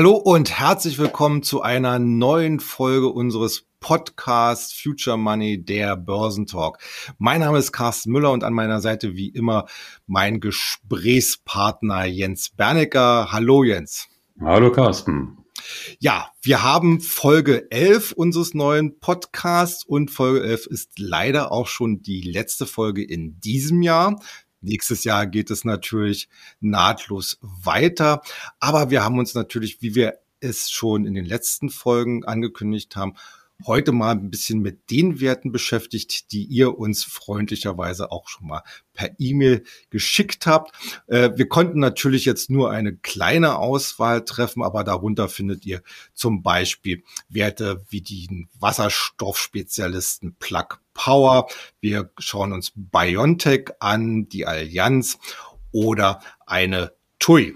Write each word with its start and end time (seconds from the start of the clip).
Hallo 0.00 0.14
und 0.14 0.58
herzlich 0.58 0.96
willkommen 0.98 1.42
zu 1.42 1.60
einer 1.60 1.98
neuen 1.98 2.58
Folge 2.58 3.08
unseres 3.08 3.66
Podcasts 3.80 4.72
Future 4.72 5.18
Money, 5.18 5.62
der 5.62 5.94
Börsentalk. 5.94 6.78
Mein 7.18 7.40
Name 7.40 7.58
ist 7.58 7.70
Carsten 7.70 8.10
Müller 8.10 8.32
und 8.32 8.42
an 8.42 8.54
meiner 8.54 8.80
Seite 8.80 9.14
wie 9.14 9.28
immer 9.28 9.66
mein 10.06 10.40
Gesprächspartner 10.40 12.06
Jens 12.06 12.48
Bernecker. 12.48 13.30
Hallo 13.30 13.62
Jens. 13.62 14.08
Hallo 14.40 14.72
Carsten. 14.72 15.36
Ja, 15.98 16.30
wir 16.40 16.62
haben 16.62 17.02
Folge 17.02 17.70
11 17.70 18.12
unseres 18.12 18.54
neuen 18.54 19.00
Podcasts 19.00 19.84
und 19.84 20.10
Folge 20.10 20.42
11 20.44 20.66
ist 20.66 20.98
leider 20.98 21.52
auch 21.52 21.66
schon 21.66 22.00
die 22.00 22.22
letzte 22.22 22.64
Folge 22.64 23.04
in 23.04 23.38
diesem 23.40 23.82
Jahr. 23.82 24.18
Nächstes 24.60 25.04
Jahr 25.04 25.26
geht 25.26 25.50
es 25.50 25.64
natürlich 25.64 26.28
nahtlos 26.60 27.38
weiter. 27.40 28.22
Aber 28.58 28.90
wir 28.90 29.02
haben 29.02 29.18
uns 29.18 29.34
natürlich, 29.34 29.80
wie 29.82 29.94
wir 29.94 30.18
es 30.40 30.70
schon 30.70 31.06
in 31.06 31.14
den 31.14 31.24
letzten 31.24 31.70
Folgen 31.70 32.24
angekündigt 32.24 32.96
haben, 32.96 33.14
heute 33.66 33.92
mal 33.92 34.12
ein 34.12 34.30
bisschen 34.30 34.60
mit 34.60 34.90
den 34.90 35.20
Werten 35.20 35.52
beschäftigt, 35.52 36.32
die 36.32 36.44
ihr 36.44 36.78
uns 36.78 37.04
freundlicherweise 37.04 38.10
auch 38.10 38.28
schon 38.28 38.48
mal 38.48 38.62
per 38.94 39.10
E-Mail 39.18 39.64
geschickt 39.90 40.46
habt. 40.46 40.74
Äh, 41.06 41.30
wir 41.36 41.48
konnten 41.48 41.78
natürlich 41.78 42.24
jetzt 42.24 42.50
nur 42.50 42.70
eine 42.70 42.96
kleine 42.96 43.58
Auswahl 43.58 44.24
treffen, 44.24 44.62
aber 44.62 44.84
darunter 44.84 45.28
findet 45.28 45.64
ihr 45.66 45.82
zum 46.14 46.42
Beispiel 46.42 47.02
Werte 47.28 47.84
wie 47.88 48.02
den 48.02 48.48
Wasserstoffspezialisten 48.58 50.34
Plug 50.38 50.80
Power. 50.94 51.48
Wir 51.80 52.10
schauen 52.18 52.52
uns 52.52 52.72
Biontech 52.74 53.70
an, 53.78 54.28
die 54.28 54.46
Allianz 54.46 55.18
oder 55.72 56.20
eine 56.46 56.92
TUI. 57.18 57.54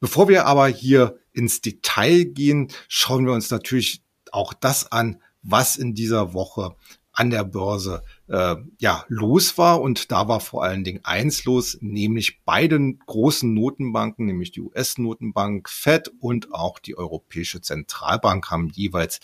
Bevor 0.00 0.28
wir 0.28 0.46
aber 0.46 0.68
hier 0.68 1.18
ins 1.32 1.60
Detail 1.60 2.24
gehen, 2.24 2.68
schauen 2.88 3.26
wir 3.26 3.32
uns 3.32 3.50
natürlich 3.50 4.02
auch 4.32 4.52
das 4.52 4.92
an, 4.92 5.22
was 5.42 5.76
in 5.76 5.94
dieser 5.94 6.34
Woche 6.34 6.74
an 7.18 7.30
der 7.30 7.42
Börse 7.42 8.04
äh, 8.28 8.54
ja 8.78 9.04
los 9.08 9.58
war 9.58 9.80
und 9.80 10.12
da 10.12 10.28
war 10.28 10.38
vor 10.38 10.62
allen 10.62 10.84
Dingen 10.84 11.00
eins 11.02 11.44
los, 11.44 11.76
nämlich 11.80 12.44
beide 12.44 12.78
großen 13.06 13.52
Notenbanken, 13.52 14.26
nämlich 14.26 14.52
die 14.52 14.60
US-Notenbank 14.60 15.68
Fed 15.68 16.12
und 16.20 16.54
auch 16.54 16.78
die 16.78 16.96
Europäische 16.96 17.60
Zentralbank 17.60 18.52
haben 18.52 18.68
jeweils 18.68 19.18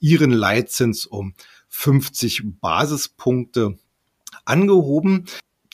ihren 0.00 0.30
Leitzins 0.30 1.04
um 1.04 1.34
50 1.68 2.44
Basispunkte 2.60 3.78
angehoben. 4.46 5.26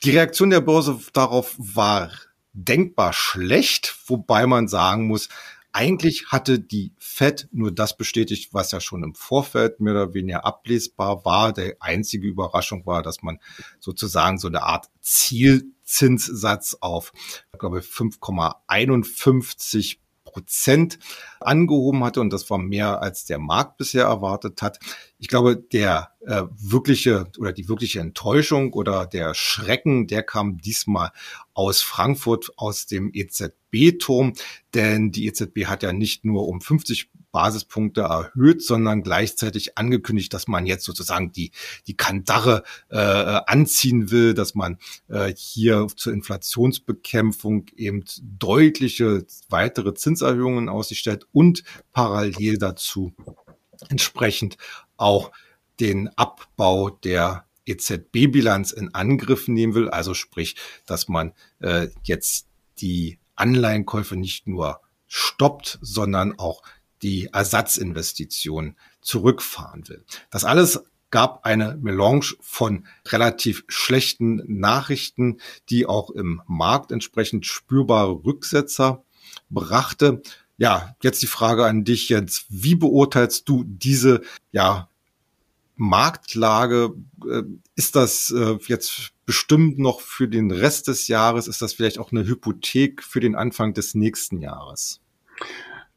Die 0.02 0.10
Reaktion 0.10 0.50
der 0.50 0.62
Börse 0.62 0.98
darauf 1.12 1.54
war 1.56 2.10
denkbar 2.52 3.12
schlecht, 3.12 3.96
wobei 4.06 4.46
man 4.46 4.66
sagen 4.66 5.06
muss, 5.06 5.28
eigentlich 5.72 6.26
hatte 6.28 6.58
die 6.58 6.92
Fed 6.98 7.48
nur 7.52 7.72
das 7.72 7.96
bestätigt, 7.96 8.52
was 8.52 8.72
ja 8.72 8.80
schon 8.80 9.02
im 9.02 9.14
Vorfeld 9.14 9.80
mehr 9.80 9.94
oder 9.94 10.14
weniger 10.14 10.44
ablesbar 10.44 11.24
war. 11.24 11.52
Der 11.52 11.76
einzige 11.80 12.26
Überraschung 12.26 12.86
war, 12.86 13.02
dass 13.02 13.22
man 13.22 13.38
sozusagen 13.78 14.38
so 14.38 14.48
eine 14.48 14.62
Art 14.62 14.88
Zielzinssatz 15.00 16.76
auf, 16.80 17.12
ich 17.52 17.58
glaube, 17.58 17.80
5,51 17.80 19.98
Prozent 20.30 20.98
angehoben 21.40 22.04
hatte 22.04 22.20
und 22.20 22.32
das 22.32 22.48
war 22.50 22.58
mehr 22.58 23.02
als 23.02 23.24
der 23.24 23.38
Markt 23.38 23.76
bisher 23.76 24.04
erwartet 24.04 24.62
hat. 24.62 24.78
Ich 25.18 25.28
glaube, 25.28 25.56
der 25.56 26.10
äh, 26.20 26.42
wirkliche 26.56 27.26
oder 27.38 27.52
die 27.52 27.68
wirkliche 27.68 28.00
Enttäuschung 28.00 28.72
oder 28.72 29.06
der 29.06 29.34
Schrecken, 29.34 30.06
der 30.06 30.22
kam 30.22 30.58
diesmal 30.58 31.10
aus 31.54 31.82
Frankfurt, 31.82 32.50
aus 32.56 32.86
dem 32.86 33.10
EZB-Turm, 33.12 34.34
denn 34.74 35.12
die 35.12 35.26
EZB 35.26 35.66
hat 35.66 35.82
ja 35.82 35.92
nicht 35.92 36.24
nur 36.24 36.46
um 36.46 36.60
50 36.60 37.10
Basispunkte 37.32 38.02
erhöht, 38.02 38.62
sondern 38.62 39.02
gleichzeitig 39.02 39.78
angekündigt, 39.78 40.32
dass 40.34 40.48
man 40.48 40.66
jetzt 40.66 40.84
sozusagen 40.84 41.32
die, 41.32 41.52
die 41.86 41.96
Kandare 41.96 42.64
äh, 42.88 42.96
anziehen 42.96 44.10
will, 44.10 44.34
dass 44.34 44.54
man 44.54 44.78
äh, 45.08 45.32
hier 45.36 45.86
zur 45.94 46.12
Inflationsbekämpfung 46.12 47.66
eben 47.76 48.04
deutliche 48.22 49.24
weitere 49.48 49.94
Zinserhöhungen 49.94 50.68
ausstellt 50.68 51.26
und 51.32 51.62
parallel 51.92 52.58
dazu 52.58 53.12
entsprechend 53.88 54.56
auch 54.96 55.30
den 55.78 56.08
Abbau 56.16 56.90
der 56.90 57.46
EZB-Bilanz 57.66 58.72
in 58.72 58.94
Angriff 58.94 59.48
nehmen 59.48 59.74
will. 59.74 59.88
Also 59.88 60.14
sprich, 60.14 60.56
dass 60.86 61.08
man 61.08 61.32
äh, 61.60 61.88
jetzt 62.02 62.48
die 62.78 63.18
Anleihenkäufe 63.36 64.16
nicht 64.16 64.46
nur 64.46 64.80
stoppt, 65.06 65.78
sondern 65.80 66.38
auch 66.38 66.62
die 67.02 67.26
Ersatzinvestitionen 67.32 68.76
zurückfahren 69.00 69.88
will. 69.88 70.04
Das 70.30 70.44
alles 70.44 70.84
gab 71.10 71.44
eine 71.44 71.76
Melange 71.80 72.34
von 72.40 72.86
relativ 73.08 73.64
schlechten 73.68 74.42
Nachrichten, 74.46 75.38
die 75.68 75.86
auch 75.86 76.10
im 76.10 76.42
Markt 76.46 76.92
entsprechend 76.92 77.46
spürbare 77.46 78.24
Rücksetzer 78.24 79.02
brachte. 79.48 80.22
Ja, 80.56 80.94
jetzt 81.02 81.22
die 81.22 81.26
Frage 81.26 81.66
an 81.66 81.84
dich 81.84 82.08
jetzt. 82.08 82.46
Wie 82.48 82.74
beurteilst 82.74 83.48
du 83.48 83.64
diese, 83.66 84.22
ja, 84.52 84.88
Marktlage? 85.76 86.94
Äh, 87.26 87.42
ist 87.74 87.96
das 87.96 88.30
äh, 88.30 88.58
jetzt 88.66 89.12
bestimmt 89.24 89.78
noch 89.78 90.00
für 90.02 90.28
den 90.28 90.50
Rest 90.50 90.88
des 90.88 91.08
Jahres? 91.08 91.48
Ist 91.48 91.62
das 91.62 91.72
vielleicht 91.72 91.98
auch 91.98 92.12
eine 92.12 92.26
Hypothek 92.26 93.02
für 93.02 93.20
den 93.20 93.34
Anfang 93.34 93.72
des 93.72 93.94
nächsten 93.94 94.42
Jahres? 94.42 95.00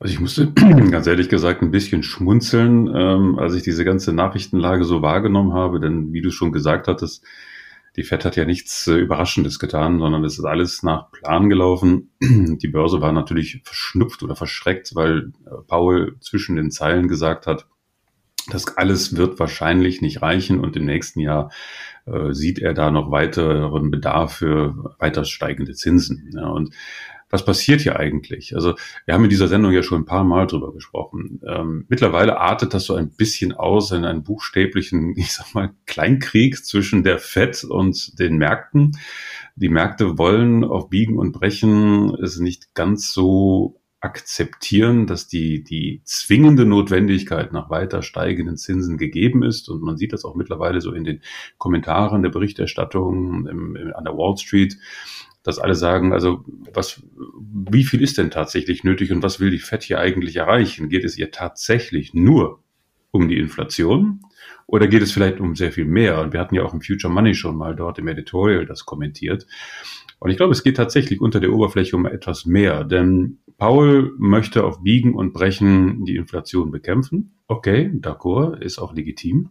Also 0.04 0.16
ich 0.16 0.20
musste 0.20 0.52
ganz 0.92 1.08
ehrlich 1.08 1.30
gesagt 1.30 1.62
ein 1.62 1.72
bisschen 1.72 2.04
schmunzeln, 2.04 2.94
ähm, 2.94 3.40
als 3.40 3.56
ich 3.56 3.64
diese 3.64 3.86
ganze 3.86 4.12
Nachrichtenlage 4.12 4.84
so 4.84 5.02
wahrgenommen 5.02 5.54
habe, 5.54 5.80
denn 5.80 6.12
wie 6.12 6.22
du 6.22 6.30
schon 6.30 6.52
gesagt 6.52 6.90
hattest, 6.90 7.24
die 7.96 8.04
Fed 8.04 8.26
hat 8.26 8.36
ja 8.36 8.44
nichts 8.44 8.86
äh, 8.88 8.96
Überraschendes 8.96 9.60
getan, 9.60 10.00
sondern 10.00 10.26
es 10.26 10.38
ist 10.38 10.44
alles 10.44 10.84
nach 10.84 11.10
Plan 11.12 11.48
gelaufen. 11.48 12.12
Die 12.22 12.68
Börse 12.68 13.00
war 13.00 13.14
natürlich 13.14 13.62
verschnupft 13.64 14.24
oder 14.24 14.36
verschreckt, 14.36 14.94
weil 14.94 15.32
äh, 15.46 15.52
Paul 15.68 16.18
zwischen 16.20 16.58
den 16.58 16.70
Zeilen 16.70 17.08
gesagt 17.08 17.48
hat, 17.48 17.68
das 18.52 18.76
alles 18.76 19.16
wird 19.16 19.40
wahrscheinlich 19.40 20.02
nicht 20.02 20.22
reichen 20.22 20.60
und 20.60 20.76
im 20.76 20.84
nächsten 20.84 21.22
Jahr 21.22 21.50
äh, 22.06 22.34
sieht 22.34 22.60
er 22.60 22.74
da 22.74 22.92
noch 22.92 23.10
weiteren 23.10 23.90
Bedarf 23.90 24.34
für 24.36 24.96
weiter 25.00 25.24
steigende 25.24 25.74
Zinsen. 25.74 26.30
Ja, 26.36 26.48
und 26.48 26.74
was 27.34 27.44
passiert 27.44 27.82
hier 27.82 28.00
eigentlich? 28.00 28.56
Also 28.56 28.76
wir 29.06 29.16
haben 29.16 29.24
in 29.24 29.30
dieser 29.32 29.48
Sendung 29.48 29.72
ja 29.72 29.82
schon 29.82 30.04
ein 30.04 30.06
paar 30.06 30.24
Mal 30.24 30.46
drüber 30.46 30.72
gesprochen. 30.72 31.42
Ähm, 31.48 31.86
mittlerweile 31.90 32.38
artet 32.40 32.76
das 32.76 32.86
so 32.86 32.94
ein 32.94 33.10
bisschen 33.10 33.54
aus 33.54 33.90
in 33.90 34.06
einen 34.06 34.24
buchstäblichen, 34.24 35.14
ich 35.18 35.34
sag 35.34 35.56
mal, 35.56 35.72
Kleinkrieg 35.88 36.64
zwischen 36.64 37.04
der 37.04 37.18
FED 37.18 37.64
und 37.64 38.20
den 38.20 38.38
Märkten. 38.38 39.00
Die 39.56 39.70
Märkte 39.70 40.20
wollen 40.20 40.64
auf 40.64 40.90
Biegen 40.90 41.18
und 41.18 41.32
Brechen 41.32 42.14
es 42.22 42.38
nicht 42.38 42.76
ganz 42.76 43.12
so 43.12 43.82
akzeptieren, 44.00 45.08
dass 45.08 45.28
die, 45.28 45.64
die 45.64 46.02
zwingende 46.04 46.66
Notwendigkeit 46.66 47.52
nach 47.52 47.72
weiter 47.72 48.04
steigenden 48.04 48.58
Zinsen 48.58 49.00
gegeben 49.00 49.42
ist. 49.42 49.70
Und 49.70 49.82
man 49.82 49.98
sieht 49.98 50.14
das 50.14 50.24
auch 50.24 50.36
mittlerweile 50.36 50.82
so 50.82 50.92
in 50.92 51.04
den 51.04 51.22
Kommentaren 51.58 52.22
der 52.22 52.30
Berichterstattung 52.30 53.48
im, 53.48 53.76
im, 53.76 53.94
an 53.96 54.04
der 54.04 54.14
Wall 54.14 54.38
Street 54.38 54.78
dass 55.44 55.60
alle 55.60 55.76
sagen, 55.76 56.14
also 56.14 56.46
was, 56.74 57.04
wie 57.38 57.84
viel 57.84 58.02
ist 58.02 58.18
denn 58.18 58.32
tatsächlich 58.32 58.84
nötig 58.84 59.12
und 59.12 59.22
was 59.22 59.40
will 59.40 59.52
die 59.52 59.60
FED 59.60 59.84
hier 59.84 60.00
eigentlich 60.00 60.38
erreichen? 60.38 60.90
Geht 60.90 61.04
es 61.04 61.18
ihr 61.18 61.32
tatsächlich 61.32 62.14
nur 62.14 62.64
um 63.12 63.28
die 63.28 63.38
Inflation 63.38 64.22
oder 64.66 64.88
geht 64.88 65.04
es 65.04 65.12
vielleicht 65.12 65.40
um 65.40 65.56
sehr 65.56 65.72
viel 65.72 65.86
mehr? 65.86 66.22
Und 66.22 66.34
wir 66.34 66.40
hatten 66.40 66.56
ja 66.56 66.64
auch 66.64 66.74
im 66.74 66.82
Future 66.82 67.14
Money 67.14 67.36
schon 67.36 67.58
mal 67.58 67.76
dort 67.76 68.00
im 68.00 68.08
Editorial 68.08 68.66
das 68.66 68.86
kommentiert. 68.86 69.46
Und 70.20 70.32
ich 70.32 70.38
glaube, 70.38 70.54
es 70.54 70.64
geht 70.64 70.78
tatsächlich 70.78 71.20
unter 71.20 71.42
der 71.42 71.52
Oberfläche 71.52 71.98
um 71.98 72.06
etwas 72.06 72.46
mehr, 72.46 72.86
denn 72.86 73.40
Paul 73.58 74.16
möchte 74.18 74.64
auf 74.64 74.82
Biegen 74.82 75.14
und 75.14 75.34
Brechen 75.34 76.06
die 76.06 76.16
Inflation 76.16 76.72
bekämpfen. 76.72 77.36
Okay, 77.48 77.92
d'accord, 77.94 78.62
ist 78.62 78.80
auch 78.80 78.94
legitim. 78.94 79.50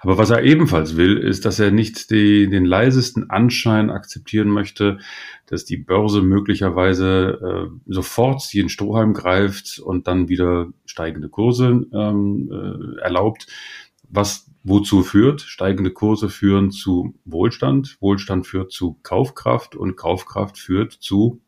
Aber 0.00 0.18
was 0.18 0.30
er 0.30 0.42
ebenfalls 0.42 0.96
will, 0.96 1.16
ist, 1.16 1.44
dass 1.44 1.60
er 1.60 1.70
nicht 1.70 2.10
die, 2.10 2.48
den 2.48 2.64
leisesten 2.64 3.30
Anschein 3.30 3.90
akzeptieren 3.90 4.48
möchte, 4.48 4.98
dass 5.46 5.64
die 5.64 5.76
Börse 5.76 6.22
möglicherweise 6.22 7.68
äh, 7.68 7.92
sofort 7.92 8.52
jeden 8.52 8.68
Strohhalm 8.68 9.14
greift 9.14 9.78
und 9.78 10.06
dann 10.06 10.28
wieder 10.28 10.68
steigende 10.86 11.28
Kurse 11.28 11.86
ähm, 11.92 12.50
äh, 12.50 13.00
erlaubt, 13.00 13.46
was 14.08 14.50
wozu 14.64 15.02
führt. 15.02 15.42
Steigende 15.42 15.90
Kurse 15.90 16.28
führen 16.28 16.70
zu 16.70 17.14
Wohlstand, 17.24 17.98
Wohlstand 18.00 18.46
führt 18.46 18.72
zu 18.72 18.98
Kaufkraft 19.02 19.76
und 19.76 19.96
Kaufkraft 19.96 20.58
führt 20.58 20.92
zu 20.92 21.40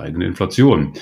steigende 0.00 0.26
Inflation. 0.26 0.92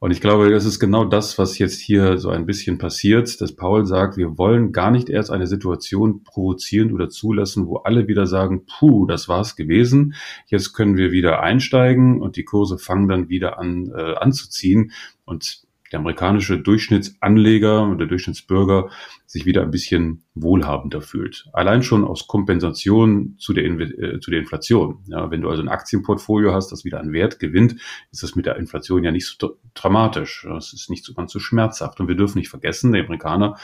Und 0.00 0.12
ich 0.12 0.20
glaube, 0.22 0.50
das 0.50 0.64
ist 0.64 0.80
genau 0.80 1.04
das, 1.04 1.38
was 1.38 1.58
jetzt 1.58 1.78
hier 1.78 2.16
so 2.16 2.30
ein 2.30 2.46
bisschen 2.46 2.78
passiert, 2.78 3.40
dass 3.40 3.54
Paul 3.54 3.84
sagt, 3.84 4.16
wir 4.16 4.38
wollen 4.38 4.72
gar 4.72 4.90
nicht 4.90 5.10
erst 5.10 5.30
eine 5.30 5.46
Situation 5.46 6.24
provozieren 6.24 6.92
oder 6.92 7.10
zulassen, 7.10 7.66
wo 7.66 7.76
alle 7.76 8.08
wieder 8.08 8.26
sagen, 8.26 8.64
puh, 8.64 9.06
das 9.06 9.28
war's 9.28 9.56
gewesen. 9.56 10.14
Jetzt 10.46 10.72
können 10.72 10.96
wir 10.96 11.12
wieder 11.12 11.42
einsteigen 11.42 12.20
und 12.20 12.36
die 12.36 12.44
Kurse 12.44 12.78
fangen 12.78 13.08
dann 13.08 13.28
wieder 13.28 13.58
an 13.58 13.92
äh, 13.94 14.14
anzuziehen. 14.14 14.92
Und 15.26 15.62
der 15.92 15.98
amerikanische 15.98 16.58
Durchschnittsanleger 16.58 17.82
und 17.82 17.98
der 17.98 18.06
Durchschnittsbürger 18.06 18.90
sich 19.26 19.44
wieder 19.44 19.62
ein 19.62 19.70
bisschen 19.70 20.24
wohlhabender 20.34 21.00
fühlt. 21.00 21.48
Allein 21.52 21.82
schon 21.82 22.04
aus 22.04 22.26
Kompensation 22.26 23.36
zu 23.38 23.52
der, 23.52 23.64
äh, 23.64 24.20
zu 24.20 24.30
der 24.30 24.40
Inflation. 24.40 24.98
Ja, 25.06 25.30
wenn 25.30 25.40
du 25.40 25.48
also 25.48 25.62
ein 25.62 25.68
Aktienportfolio 25.68 26.52
hast, 26.52 26.72
das 26.72 26.84
wieder 26.84 27.00
an 27.00 27.12
Wert 27.12 27.38
gewinnt, 27.38 27.76
ist 28.10 28.22
das 28.22 28.36
mit 28.36 28.46
der 28.46 28.56
Inflation 28.56 29.04
ja 29.04 29.10
nicht 29.10 29.26
so 29.26 29.58
dramatisch. 29.74 30.46
Das 30.48 30.72
ist 30.72 30.90
nicht 30.90 31.04
so 31.04 31.14
ganz 31.14 31.32
so 31.32 31.38
schmerzhaft. 31.38 32.00
Und 32.00 32.08
wir 32.08 32.16
dürfen 32.16 32.38
nicht 32.38 32.48
vergessen, 32.48 32.92
die 32.92 33.00
Amerikaner 33.00 33.56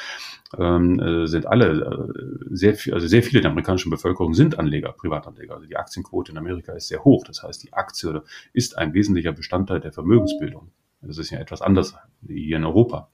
ähm, 0.58 1.00
äh, 1.00 1.26
sind 1.26 1.46
alle 1.46 2.12
äh, 2.12 2.44
sehr 2.50 2.74
viel, 2.74 2.94
also 2.94 3.06
sehr 3.06 3.22
viele 3.22 3.40
der 3.40 3.50
amerikanischen 3.50 3.90
Bevölkerung 3.90 4.34
sind 4.34 4.58
Anleger, 4.58 4.92
Privatanleger. 4.92 5.54
Also 5.54 5.66
die 5.66 5.76
Aktienquote 5.76 6.32
in 6.32 6.38
Amerika 6.38 6.72
ist 6.72 6.88
sehr 6.88 7.04
hoch. 7.04 7.24
Das 7.24 7.42
heißt, 7.42 7.62
die 7.62 7.72
Aktie 7.72 8.22
ist 8.52 8.78
ein 8.78 8.94
wesentlicher 8.94 9.32
Bestandteil 9.32 9.80
der 9.80 9.92
Vermögensbildung. 9.92 10.70
Das 11.02 11.18
ist 11.18 11.30
ja 11.30 11.38
etwas 11.38 11.62
anders 11.62 11.94
hier 12.26 12.56
in 12.56 12.64
Europa. 12.64 13.10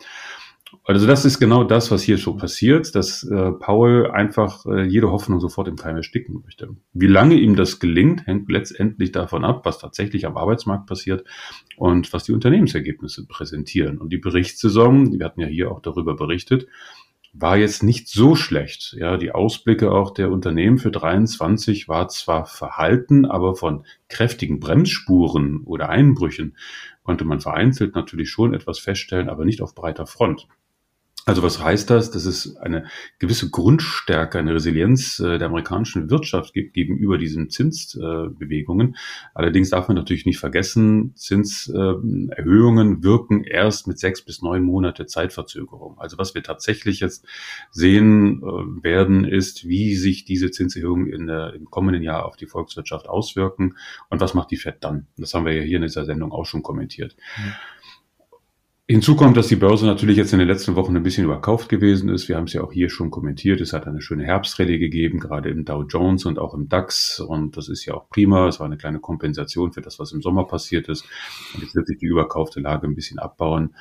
Also 0.84 1.06
das 1.06 1.24
ist 1.24 1.38
genau 1.38 1.64
das, 1.64 1.90
was 1.90 2.02
hier 2.02 2.16
so 2.16 2.34
passiert, 2.34 2.94
dass 2.94 3.24
äh, 3.24 3.52
Paul 3.52 4.10
einfach 4.10 4.64
äh, 4.66 4.84
jede 4.84 5.10
Hoffnung 5.10 5.38
sofort 5.38 5.68
im 5.68 5.76
Keim 5.76 5.96
ersticken 5.96 6.40
möchte. 6.42 6.70
Wie 6.94 7.06
lange 7.06 7.34
ihm 7.34 7.56
das 7.56 7.78
gelingt, 7.78 8.26
hängt 8.26 8.50
letztendlich 8.50 9.12
davon 9.12 9.44
ab, 9.44 9.64
was 9.64 9.78
tatsächlich 9.78 10.26
am 10.26 10.36
Arbeitsmarkt 10.36 10.86
passiert 10.86 11.24
und 11.76 12.12
was 12.12 12.24
die 12.24 12.32
Unternehmensergebnisse 12.32 13.26
präsentieren. 13.26 13.98
Und 13.98 14.12
die 14.12 14.18
Berichtssaison, 14.18 15.18
wir 15.18 15.26
hatten 15.26 15.40
ja 15.40 15.46
hier 15.46 15.70
auch 15.70 15.80
darüber 15.80 16.16
berichtet, 16.16 16.66
war 17.32 17.56
jetzt 17.56 17.82
nicht 17.82 18.08
so 18.08 18.34
schlecht. 18.34 18.94
Ja, 18.98 19.16
die 19.16 19.32
Ausblicke 19.32 19.90
auch 19.90 20.12
der 20.12 20.30
Unternehmen 20.30 20.78
für 20.78 20.90
23 20.90 21.88
war 21.88 22.08
zwar 22.08 22.44
verhalten, 22.44 23.24
aber 23.24 23.56
von 23.56 23.86
kräftigen 24.08 24.60
Bremsspuren 24.60 25.62
oder 25.64 25.88
Einbrüchen 25.88 26.56
konnte 27.02 27.24
man 27.24 27.40
vereinzelt 27.40 27.94
natürlich 27.94 28.30
schon 28.30 28.54
etwas 28.54 28.78
feststellen, 28.78 29.30
aber 29.30 29.44
nicht 29.44 29.62
auf 29.62 29.74
breiter 29.74 30.06
Front. 30.06 30.46
Also 31.24 31.44
was 31.44 31.62
heißt 31.62 31.88
das? 31.88 32.10
Dass 32.10 32.24
es 32.24 32.56
eine 32.56 32.86
gewisse 33.20 33.48
Grundstärke, 33.48 34.40
eine 34.40 34.54
Resilienz 34.54 35.20
äh, 35.20 35.38
der 35.38 35.46
amerikanischen 35.46 36.10
Wirtschaft 36.10 36.52
gibt 36.52 36.74
gegenüber 36.74 37.16
diesen 37.16 37.48
Zinsbewegungen. 37.48 38.96
Allerdings 39.32 39.70
darf 39.70 39.86
man 39.86 39.96
natürlich 39.96 40.26
nicht 40.26 40.40
vergessen, 40.40 41.14
Zinserhöhungen 41.14 43.04
wirken 43.04 43.44
erst 43.44 43.86
mit 43.86 44.00
sechs 44.00 44.24
bis 44.24 44.42
neun 44.42 44.64
Monate 44.64 45.06
Zeitverzögerung. 45.06 45.96
Also 45.98 46.18
was 46.18 46.34
wir 46.34 46.42
tatsächlich 46.42 46.98
jetzt 46.98 47.24
sehen 47.70 48.42
äh, 48.42 48.82
werden, 48.82 49.24
ist, 49.24 49.68
wie 49.68 49.94
sich 49.94 50.24
diese 50.24 50.50
Zinserhöhungen 50.50 51.06
in 51.06 51.28
der, 51.28 51.54
im 51.54 51.66
kommenden 51.66 52.02
Jahr 52.02 52.26
auf 52.26 52.36
die 52.36 52.46
Volkswirtschaft 52.46 53.08
auswirken 53.08 53.76
und 54.10 54.20
was 54.20 54.34
macht 54.34 54.50
die 54.50 54.56
Fed 54.56 54.78
dann. 54.80 55.06
Das 55.16 55.34
haben 55.34 55.46
wir 55.46 55.54
ja 55.54 55.62
hier 55.62 55.76
in 55.76 55.82
dieser 55.82 56.04
Sendung 56.04 56.32
auch 56.32 56.46
schon 56.46 56.64
kommentiert. 56.64 57.14
Mhm. 57.38 57.52
Hinzu 58.92 59.16
kommt, 59.16 59.38
dass 59.38 59.48
die 59.48 59.56
Börse 59.56 59.86
natürlich 59.86 60.18
jetzt 60.18 60.34
in 60.34 60.38
den 60.38 60.46
letzten 60.46 60.76
Wochen 60.76 60.94
ein 60.94 61.02
bisschen 61.02 61.24
überkauft 61.24 61.70
gewesen 61.70 62.10
ist. 62.10 62.28
Wir 62.28 62.36
haben 62.36 62.44
es 62.44 62.52
ja 62.52 62.62
auch 62.62 62.72
hier 62.72 62.90
schon 62.90 63.10
kommentiert. 63.10 63.62
Es 63.62 63.72
hat 63.72 63.86
eine 63.86 64.02
schöne 64.02 64.24
Herbstrallye 64.24 64.78
gegeben, 64.78 65.18
gerade 65.18 65.48
im 65.48 65.64
Dow 65.64 65.84
Jones 65.84 66.26
und 66.26 66.38
auch 66.38 66.52
im 66.52 66.68
DAX. 66.68 67.18
Und 67.18 67.56
das 67.56 67.70
ist 67.70 67.86
ja 67.86 67.94
auch 67.94 68.10
prima. 68.10 68.48
Es 68.48 68.60
war 68.60 68.66
eine 68.66 68.76
kleine 68.76 69.00
Kompensation 69.00 69.72
für 69.72 69.80
das, 69.80 69.98
was 69.98 70.12
im 70.12 70.20
Sommer 70.20 70.46
passiert 70.46 70.90
ist. 70.90 71.06
Und 71.54 71.62
jetzt 71.62 71.74
wird 71.74 71.86
sich 71.86 71.96
die 72.00 72.04
überkaufte 72.04 72.60
Lage 72.60 72.86
ein 72.86 72.94
bisschen 72.94 73.18
abbauen. 73.18 73.74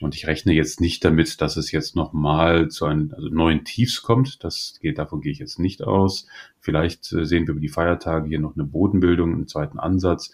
Und 0.00 0.14
ich 0.14 0.26
rechne 0.26 0.52
jetzt 0.52 0.80
nicht 0.80 1.04
damit, 1.04 1.40
dass 1.40 1.56
es 1.56 1.72
jetzt 1.72 1.96
nochmal 1.96 2.68
zu 2.68 2.84
einem 2.84 3.12
also 3.14 3.28
neuen 3.28 3.64
Tiefs 3.64 4.02
kommt. 4.02 4.44
Das 4.44 4.78
geht, 4.80 4.98
davon 4.98 5.20
gehe 5.20 5.32
ich 5.32 5.38
jetzt 5.38 5.58
nicht 5.58 5.82
aus. 5.82 6.26
Vielleicht 6.60 7.12
äh, 7.12 7.24
sehen 7.24 7.46
wir 7.46 7.52
über 7.52 7.60
die 7.60 7.68
Feiertage 7.68 8.28
hier 8.28 8.40
noch 8.40 8.54
eine 8.54 8.64
Bodenbildung 8.64 9.32
im 9.32 9.46
zweiten 9.48 9.78
Ansatz. 9.78 10.32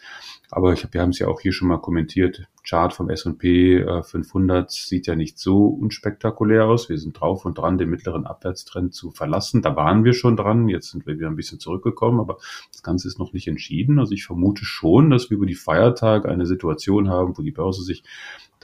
Aber 0.50 0.72
ich 0.72 0.84
hab, 0.84 0.92
wir 0.94 1.00
haben 1.00 1.10
es 1.10 1.18
ja 1.18 1.28
auch 1.28 1.40
hier 1.40 1.52
schon 1.52 1.68
mal 1.68 1.78
kommentiert. 1.78 2.46
Chart 2.66 2.92
vom 2.92 3.10
S&P 3.10 3.84
500 4.02 4.70
sieht 4.70 5.06
ja 5.06 5.16
nicht 5.16 5.38
so 5.38 5.66
unspektakulär 5.66 6.64
aus. 6.64 6.88
Wir 6.88 6.98
sind 6.98 7.18
drauf 7.20 7.44
und 7.44 7.58
dran, 7.58 7.76
den 7.76 7.90
mittleren 7.90 8.26
Abwärtstrend 8.26 8.94
zu 8.94 9.10
verlassen. 9.10 9.62
Da 9.62 9.76
waren 9.76 10.04
wir 10.04 10.14
schon 10.14 10.36
dran. 10.36 10.68
Jetzt 10.68 10.90
sind 10.90 11.06
wir 11.06 11.18
wieder 11.18 11.28
ein 11.28 11.36
bisschen 11.36 11.60
zurückgekommen, 11.60 12.20
aber 12.20 12.38
das 12.72 12.82
Ganze 12.82 13.08
ist 13.08 13.18
noch 13.18 13.32
nicht 13.32 13.48
entschieden. 13.48 13.98
Also 13.98 14.12
ich 14.12 14.24
vermute 14.24 14.64
schon, 14.64 15.10
dass 15.10 15.28
wir 15.28 15.36
über 15.36 15.46
die 15.46 15.54
Feiertage 15.54 16.28
eine 16.28 16.46
Situation 16.46 17.10
haben, 17.10 17.36
wo 17.36 17.42
die 17.42 17.50
Börse 17.50 17.82
sich 17.82 18.02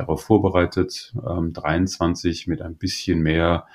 darauf 0.01 0.23
vorbereitet, 0.23 1.15
ähm, 1.27 1.53
23 1.53 2.47
mit 2.47 2.63
ein 2.63 2.77
bisschen 2.77 3.21
mehr 3.21 3.67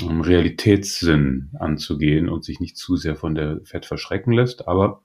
ähm, 0.00 0.20
Realitätssinn 0.20 1.50
anzugehen 1.58 2.28
und 2.28 2.44
sich 2.44 2.60
nicht 2.60 2.76
zu 2.76 2.96
sehr 2.96 3.16
von 3.16 3.34
der 3.34 3.60
Fed 3.64 3.86
verschrecken 3.86 4.32
lässt. 4.32 4.68
Aber 4.68 5.02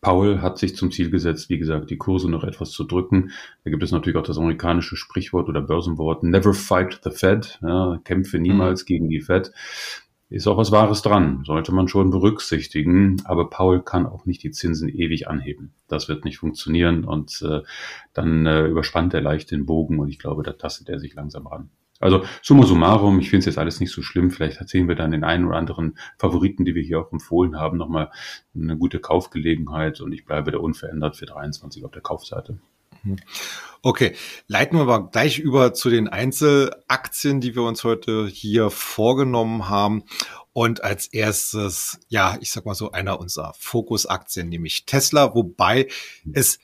Paul 0.00 0.40
hat 0.40 0.58
sich 0.58 0.76
zum 0.76 0.90
Ziel 0.90 1.10
gesetzt, 1.10 1.50
wie 1.50 1.58
gesagt, 1.58 1.90
die 1.90 1.98
Kurse 1.98 2.30
noch 2.30 2.44
etwas 2.44 2.70
zu 2.70 2.84
drücken. 2.84 3.32
Da 3.64 3.70
gibt 3.70 3.82
es 3.82 3.92
natürlich 3.92 4.16
auch 4.16 4.26
das 4.26 4.38
amerikanische 4.38 4.96
Sprichwort 4.96 5.48
oder 5.48 5.60
Börsenwort 5.60 6.22
Never 6.22 6.54
fight 6.54 7.00
the 7.04 7.10
Fed. 7.10 7.58
Ja, 7.62 8.00
kämpfe 8.04 8.38
niemals 8.38 8.82
mhm. 8.82 8.86
gegen 8.86 9.08
die 9.10 9.20
Fed. 9.20 9.52
Ist 10.30 10.46
auch 10.46 10.56
was 10.56 10.70
Wahres 10.70 11.02
dran, 11.02 11.42
sollte 11.44 11.72
man 11.72 11.88
schon 11.88 12.10
berücksichtigen. 12.10 13.20
Aber 13.24 13.50
Paul 13.50 13.82
kann 13.82 14.06
auch 14.06 14.26
nicht 14.26 14.44
die 14.44 14.52
Zinsen 14.52 14.88
ewig 14.88 15.26
anheben. 15.26 15.74
Das 15.88 16.08
wird 16.08 16.24
nicht 16.24 16.38
funktionieren 16.38 17.04
und 17.04 17.42
äh, 17.42 17.62
dann 18.14 18.46
äh, 18.46 18.66
überspannt 18.66 19.12
er 19.12 19.22
leicht 19.22 19.50
den 19.50 19.66
Bogen 19.66 19.98
und 19.98 20.08
ich 20.08 20.20
glaube, 20.20 20.44
da 20.44 20.52
tastet 20.52 20.88
er 20.88 21.00
sich 21.00 21.14
langsam 21.14 21.48
ran. 21.48 21.70
Also 21.98 22.24
summa 22.42 22.64
summarum, 22.64 23.18
ich 23.18 23.28
finde 23.28 23.40
es 23.40 23.46
jetzt 23.46 23.58
alles 23.58 23.80
nicht 23.80 23.92
so 23.92 24.02
schlimm. 24.02 24.30
Vielleicht 24.30 24.58
erzählen 24.58 24.88
wir 24.88 24.94
dann 24.94 25.10
den 25.10 25.24
einen 25.24 25.46
oder 25.46 25.56
anderen 25.56 25.98
Favoriten, 26.16 26.64
die 26.64 26.76
wir 26.76 26.82
hier 26.82 27.00
auch 27.00 27.12
empfohlen 27.12 27.58
haben, 27.58 27.76
nochmal 27.76 28.10
eine 28.54 28.78
gute 28.78 29.00
Kaufgelegenheit 29.00 30.00
und 30.00 30.12
ich 30.12 30.24
bleibe 30.24 30.52
da 30.52 30.58
unverändert 30.58 31.16
für 31.16 31.26
23 31.26 31.84
auf 31.84 31.90
der 31.90 32.02
Kaufseite. 32.02 32.60
Mhm. 33.02 33.18
Okay, 33.82 34.14
leiten 34.46 34.76
wir 34.76 34.82
aber 34.82 35.10
gleich 35.10 35.38
über 35.38 35.72
zu 35.72 35.88
den 35.88 36.06
Einzelaktien, 36.06 37.40
die 37.40 37.54
wir 37.54 37.62
uns 37.62 37.82
heute 37.82 38.26
hier 38.26 38.68
vorgenommen 38.70 39.70
haben. 39.70 40.04
Und 40.52 40.84
als 40.84 41.06
erstes, 41.06 41.98
ja, 42.08 42.36
ich 42.40 42.50
sag 42.50 42.66
mal 42.66 42.74
so, 42.74 42.92
einer 42.92 43.18
unserer 43.20 43.54
Fokusaktien, 43.58 44.48
nämlich 44.48 44.84
Tesla, 44.84 45.34
wobei 45.34 45.88
es 46.32 46.58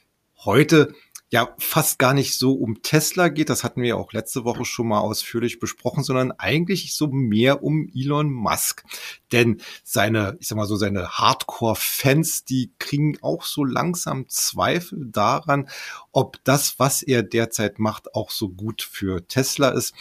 heute 0.45 0.95
ja 1.31 1.55
fast 1.59 1.99
gar 1.99 2.15
nicht 2.15 2.39
so 2.39 2.53
um 2.53 2.83
Tesla 2.83 3.29
geht, 3.29 3.51
das 3.51 3.65
hatten 3.65 3.83
wir 3.83 3.89
ja 3.89 3.95
auch 3.97 4.13
letzte 4.13 4.45
Woche 4.45 4.65
schon 4.65 4.89
mal 4.89 5.01
ausführlich 5.01 5.59
besprochen, 5.59 6.05
sondern 6.05 6.33
eigentlich 6.33 6.95
so 6.95 7.09
mehr 7.09 7.65
um 7.65 7.91
Elon 7.95 8.31
Musk. 8.31 8.85
Denn 9.33 9.61
seine, 9.83 10.37
ich 10.41 10.49
sag 10.49 10.57
mal 10.57 10.67
so, 10.67 10.77
seine 10.77 11.09
Hardcore-Fans, 11.19 12.45
die 12.45 12.71
kriegen 12.79 13.19
auch 13.23 13.43
so 13.43 13.65
langsam 13.65 14.29
Zweifel 14.29 15.07
daran, 15.11 15.69
ob 16.13 16.43
das, 16.45 16.79
was 16.79 17.03
er 17.03 17.23
derzeit 17.25 17.81
macht, 17.81 18.15
auch 18.15 18.31
so 18.31 18.49
gut 18.49 18.83
für 18.83 19.27
Tesla 19.27 19.71
ist. 19.71 19.95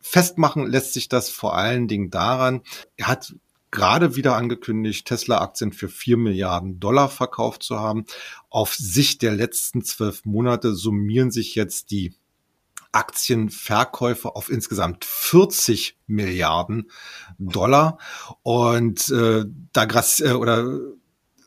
Festmachen 0.00 0.66
lässt 0.66 0.92
sich 0.92 1.08
das 1.08 1.30
vor 1.30 1.56
allen 1.56 1.88
Dingen 1.88 2.10
daran, 2.10 2.62
er 2.96 3.08
hat 3.08 3.34
gerade 3.72 4.14
wieder 4.14 4.36
angekündigt, 4.36 5.06
Tesla-Aktien 5.08 5.72
für 5.72 5.88
vier 5.88 6.16
Milliarden 6.16 6.78
Dollar 6.78 7.08
verkauft 7.08 7.64
zu 7.64 7.80
haben. 7.80 8.04
Auf 8.48 8.74
Sicht 8.74 9.22
der 9.22 9.32
letzten 9.32 9.82
zwölf 9.82 10.24
Monate 10.24 10.74
summieren 10.74 11.32
sich 11.32 11.56
jetzt 11.56 11.90
die 11.90 12.14
Aktienverkäufe 12.92 14.36
auf 14.36 14.50
insgesamt 14.50 15.06
40 15.06 15.98
Milliarden 16.06 16.90
Dollar. 17.38 17.98
Und 18.42 19.08
äh, 19.08 19.46
da 19.72 19.84
äh, 20.20 20.32
oder 20.32 20.78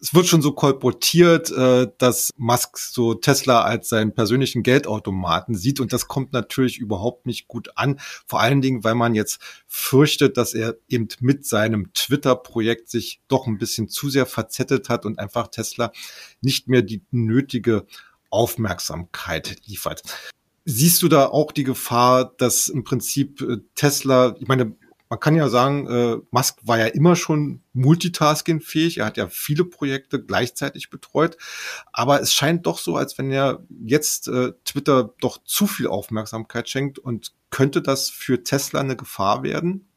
es 0.02 0.14
wird 0.14 0.28
schon 0.28 0.42
so 0.42 0.52
kolportiert, 0.52 1.52
äh, 1.52 1.88
dass 1.98 2.32
Musk 2.38 2.78
so 2.78 3.14
Tesla 3.14 3.64
als 3.64 3.90
seinen 3.90 4.14
persönlichen 4.14 4.64
Geldautomaten 4.64 5.56
sieht 5.56 5.80
und 5.80 5.94
das 5.94 6.08
kommt 6.08 6.34
natürlich 6.34 6.78
überhaupt 6.78 7.26
nicht 7.26 7.48
gut 7.48 7.70
an. 7.76 8.00
Vor 8.28 8.42
allen 8.42 8.62
Dingen, 8.62 8.84
weil 8.84 8.96
man 8.96 9.16
jetzt 9.16 9.40
fürchtet, 9.68 10.38
dass 10.38 10.54
er 10.54 10.76
eben 10.88 11.08
mit 11.20 11.46
seinem 11.46 11.92
Twitter-Projekt 11.94 12.90
sich 12.90 13.22
doch 13.28 13.48
ein 13.48 13.58
bisschen 13.58 13.90
zu 13.90 14.10
sehr 14.10 14.26
verzettelt 14.26 14.90
hat 14.90 15.06
und 15.06 15.20
einfach 15.20 15.48
Tesla 15.48 15.92
nicht 16.42 16.68
mehr 16.68 16.82
die 16.82 17.02
nötige 17.12 17.86
Aufmerksamkeit 18.30 19.58
liefert. 19.66 20.02
Siehst 20.66 21.04
du 21.04 21.08
da 21.08 21.28
auch 21.28 21.52
die 21.52 21.64
Gefahr, 21.64 22.34
dass 22.38 22.70
im 22.70 22.84
Prinzip 22.84 23.42
äh, 23.42 23.58
Tesla, 23.76 24.36
ich 24.40 24.48
meine, 24.48 24.76
man 25.10 25.20
kann 25.20 25.36
ja 25.36 25.50
sagen, 25.50 25.88
äh, 25.88 26.18
Musk 26.32 26.60
war 26.64 26.80
ja 26.80 26.88
immer 26.88 27.16
schon 27.16 27.62
multitaskingfähig. 27.74 29.00
Er 29.00 29.06
hat 29.06 29.18
ja 29.18 29.28
viele 29.28 29.66
Projekte 29.66 30.24
gleichzeitig 30.24 30.90
betreut. 30.90 31.38
Aber 31.94 32.22
es 32.22 32.34
scheint 32.34 32.66
doch 32.66 32.80
so, 32.80 32.96
als 32.96 33.18
wenn 33.18 33.32
er 33.32 33.64
jetzt 33.86 34.28
äh, 34.28 34.54
Twitter 34.66 35.14
doch 35.22 35.38
zu 35.44 35.68
viel 35.68 35.88
Aufmerksamkeit 35.88 36.70
schenkt. 36.70 36.98
Und 36.98 37.34
könnte 37.52 37.82
das 37.82 38.10
für 38.10 38.44
Tesla 38.44 38.80
eine 38.80 38.96
Gefahr 38.96 39.44
werden? 39.44 39.88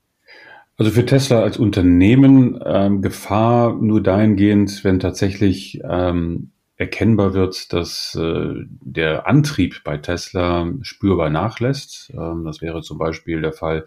Also 0.77 0.93
für 0.93 1.07
Tesla 1.07 1.43
als 1.43 1.57
Unternehmen 1.57 2.61
ähm, 2.65 3.03
Gefahr 3.03 3.75
nur 3.75 4.03
dahingehend, 4.03 4.85
wenn 4.85 5.00
tatsächlich 5.00 5.81
ähm, 5.83 6.53
erkennbar 6.78 7.35
wird, 7.35 7.73
dass 7.73 8.14
äh, 8.14 8.54
der 8.68 9.26
Antrieb 9.26 9.82
bei 9.82 9.99
Tesla 9.99 10.73
spürbar 10.82 11.28
nachlässt. 11.28 12.12
Ähm, 12.14 12.44
das 12.44 12.62
wäre 12.62 12.82
zum 12.82 12.99
Beispiel 12.99 13.42
der 13.42 13.52
Fall, 13.52 13.85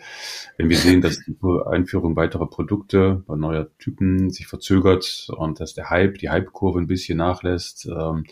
wenn 0.57 0.69
wir 0.69 0.75
sehen, 0.75 0.99
dass 1.01 1.19
die 1.19 1.33
Einführung 1.67 2.17
weiterer 2.17 2.49
Produkte 2.49 3.23
bei 3.25 3.37
neuer 3.37 3.69
Typen 3.79 4.29
sich 4.29 4.47
verzögert 4.47 5.29
und 5.37 5.61
dass 5.61 5.73
der 5.73 5.89
Hype, 5.89 6.17
die 6.17 6.29
Hype-Kurve 6.29 6.79
ein 6.79 6.87
bisschen 6.87 7.17
nachlässt 7.17 7.87
ähm, 7.87 8.25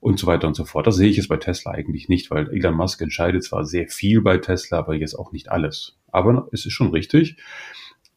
und 0.00 0.18
so 0.18 0.26
weiter 0.26 0.48
und 0.48 0.54
so 0.54 0.64
fort. 0.64 0.86
Das 0.86 0.96
sehe 0.96 1.10
ich 1.10 1.18
jetzt 1.18 1.28
bei 1.28 1.36
Tesla 1.36 1.72
eigentlich 1.72 2.08
nicht, 2.08 2.30
weil 2.30 2.48
Elon 2.48 2.76
Musk 2.76 3.02
entscheidet 3.02 3.44
zwar 3.44 3.66
sehr 3.66 3.88
viel 3.88 4.22
bei 4.22 4.38
Tesla, 4.38 4.78
aber 4.78 4.94
jetzt 4.94 5.18
auch 5.18 5.32
nicht 5.32 5.50
alles. 5.50 5.98
Aber 6.10 6.48
es 6.50 6.64
ist 6.64 6.72
schon 6.72 6.92
richtig. 6.92 7.36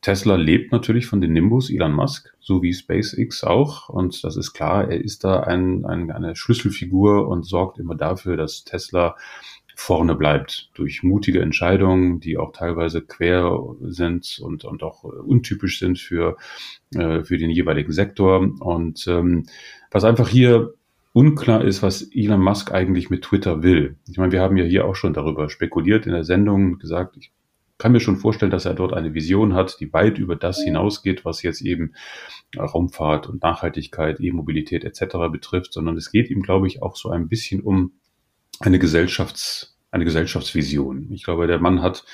Tesla 0.01 0.35
lebt 0.35 0.71
natürlich 0.71 1.05
von 1.05 1.21
den 1.21 1.33
Nimbus 1.33 1.69
Elon 1.69 1.93
Musk, 1.93 2.33
so 2.39 2.63
wie 2.63 2.73
SpaceX 2.73 3.43
auch. 3.43 3.87
Und 3.87 4.23
das 4.23 4.35
ist 4.35 4.53
klar, 4.53 4.89
er 4.89 4.99
ist 4.99 5.23
da 5.23 5.41
ein, 5.41 5.85
ein, 5.85 6.11
eine 6.11 6.35
Schlüsselfigur 6.35 7.27
und 7.27 7.43
sorgt 7.43 7.77
immer 7.77 7.95
dafür, 7.95 8.35
dass 8.35 8.63
Tesla 8.63 9.15
vorne 9.75 10.15
bleibt 10.15 10.69
durch 10.73 11.03
mutige 11.03 11.41
Entscheidungen, 11.41 12.19
die 12.19 12.37
auch 12.37 12.51
teilweise 12.51 13.01
quer 13.01 13.59
sind 13.81 14.39
und, 14.43 14.65
und 14.65 14.83
auch 14.83 15.03
untypisch 15.03 15.79
sind 15.79 15.99
für, 15.99 16.37
äh, 16.93 17.23
für 17.23 17.37
den 17.37 17.49
jeweiligen 17.49 17.91
Sektor. 17.91 18.39
Und 18.59 19.05
ähm, 19.07 19.45
was 19.91 20.03
einfach 20.03 20.29
hier 20.29 20.73
unklar 21.13 21.63
ist, 21.63 21.83
was 21.83 22.03
Elon 22.13 22.41
Musk 22.41 22.71
eigentlich 22.71 23.09
mit 23.09 23.23
Twitter 23.23 23.63
will. 23.63 23.97
Ich 24.09 24.17
meine, 24.17 24.31
wir 24.31 24.41
haben 24.41 24.57
ja 24.57 24.65
hier 24.65 24.85
auch 24.85 24.95
schon 24.95 25.13
darüber 25.13 25.49
spekuliert 25.49 26.05
in 26.05 26.13
der 26.13 26.23
Sendung, 26.23 26.79
gesagt, 26.79 27.17
ich 27.17 27.31
kann 27.81 27.93
mir 27.93 27.99
schon 27.99 28.17
vorstellen, 28.17 28.51
dass 28.51 28.65
er 28.65 28.75
dort 28.75 28.93
eine 28.93 29.15
Vision 29.15 29.55
hat, 29.55 29.79
die 29.79 29.91
weit 29.91 30.19
über 30.19 30.35
das 30.35 30.61
hinausgeht, 30.61 31.25
was 31.25 31.41
jetzt 31.41 31.61
eben 31.61 31.95
Raumfahrt 32.55 33.27
und 33.27 33.41
Nachhaltigkeit, 33.41 34.19
E-Mobilität 34.19 34.83
etc. 34.83 35.31
betrifft, 35.31 35.73
sondern 35.73 35.97
es 35.97 36.11
geht 36.11 36.29
ihm, 36.29 36.43
glaube 36.43 36.67
ich, 36.67 36.83
auch 36.83 36.95
so 36.95 37.09
ein 37.09 37.27
bisschen 37.27 37.61
um 37.61 37.93
eine 38.59 38.77
Gesellschafts- 38.77 39.71
eine 39.91 40.05
Gesellschaftsvision. 40.05 41.11
Ich 41.11 41.23
glaube, 41.23 41.47
der 41.47 41.59
Mann 41.59 41.81
hat 41.81 42.05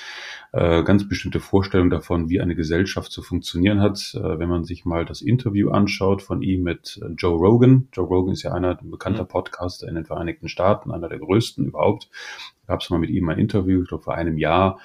äh, 0.52 0.82
ganz 0.82 1.08
bestimmte 1.08 1.38
Vorstellungen 1.38 1.90
davon, 1.90 2.28
wie 2.28 2.40
eine 2.40 2.56
Gesellschaft 2.56 3.12
zu 3.12 3.22
funktionieren 3.22 3.80
hat. 3.80 4.14
Äh, 4.14 4.38
wenn 4.38 4.48
man 4.48 4.64
sich 4.64 4.84
mal 4.84 5.04
das 5.04 5.22
Interview 5.22 5.70
anschaut 5.70 6.20
von 6.20 6.42
ihm 6.42 6.64
mit 6.64 7.00
äh, 7.02 7.12
Joe 7.16 7.38
Rogan. 7.38 7.88
Joe 7.92 8.06
Rogan 8.06 8.32
ist 8.32 8.42
ja 8.42 8.52
einer 8.52 8.78
ein 8.80 8.90
bekannter 8.90 9.22
mhm. 9.24 9.28
Podcaster 9.28 9.86
in 9.88 9.94
den 9.94 10.04
Vereinigten 10.04 10.48
Staaten, 10.48 10.90
einer 10.90 11.08
der 11.08 11.20
größten 11.20 11.66
überhaupt. 11.66 12.10
Gab 12.66 12.80
es 12.80 12.90
mal 12.90 12.98
mit 12.98 13.10
ihm 13.10 13.28
ein 13.28 13.38
Interview, 13.38 13.82
ich 13.82 13.88
glaube 13.88 14.04
vor 14.04 14.14
einem 14.14 14.38
Jahr. 14.38 14.80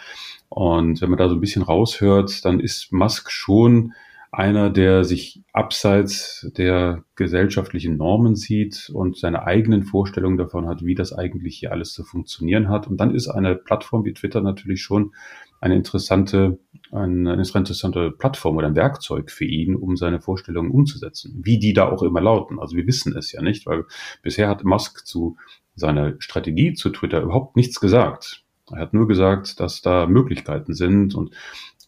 Und 0.49 1.01
wenn 1.01 1.09
man 1.09 1.17
da 1.17 1.29
so 1.29 1.35
ein 1.35 1.41
bisschen 1.41 1.63
raushört, 1.63 2.45
dann 2.45 2.59
ist 2.59 2.91
Musk 2.91 3.31
schon 3.31 3.93
einer, 4.33 4.71
der 4.71 5.03
sich 5.03 5.43
abseits 5.53 6.51
der 6.57 7.03
gesellschaftlichen 7.15 7.97
Normen 7.97 8.35
sieht 8.35 8.89
und 8.91 9.15
seine 9.15 9.43
eigenen 9.45 9.83
Vorstellungen 9.83 10.37
davon 10.37 10.67
hat, 10.67 10.83
wie 10.83 10.95
das 10.95 11.13
eigentlich 11.13 11.57
hier 11.57 11.71
alles 11.71 11.93
zu 11.93 12.03
funktionieren 12.03 12.67
hat. 12.67 12.87
Und 12.87 12.97
dann 12.97 13.13
ist 13.13 13.27
eine 13.27 13.55
Plattform 13.55 14.05
wie 14.05 14.13
Twitter 14.13 14.41
natürlich 14.41 14.81
schon 14.81 15.13
eine 15.61 15.75
interessante, 15.75 16.57
eine 16.91 17.33
interessante 17.33 18.09
Plattform 18.11 18.57
oder 18.57 18.67
ein 18.67 18.75
Werkzeug 18.75 19.29
für 19.29 19.45
ihn, 19.45 19.75
um 19.75 19.95
seine 19.95 20.19
Vorstellungen 20.19 20.71
umzusetzen. 20.71 21.39
Wie 21.43 21.59
die 21.59 21.73
da 21.73 21.87
auch 21.87 22.01
immer 22.01 22.19
lauten. 22.19 22.59
Also 22.59 22.75
wir 22.75 22.87
wissen 22.87 23.15
es 23.15 23.31
ja 23.31 23.41
nicht, 23.41 23.67
weil 23.67 23.85
bisher 24.23 24.49
hat 24.49 24.63
Musk 24.63 25.05
zu 25.05 25.37
seiner 25.75 26.15
Strategie 26.17 26.73
zu 26.73 26.89
Twitter 26.89 27.21
überhaupt 27.21 27.55
nichts 27.55 27.79
gesagt. 27.79 28.43
Er 28.71 28.79
hat 28.79 28.93
nur 28.93 29.07
gesagt, 29.07 29.59
dass 29.59 29.81
da 29.81 30.07
Möglichkeiten 30.07 30.73
sind 30.73 31.15
und 31.15 31.35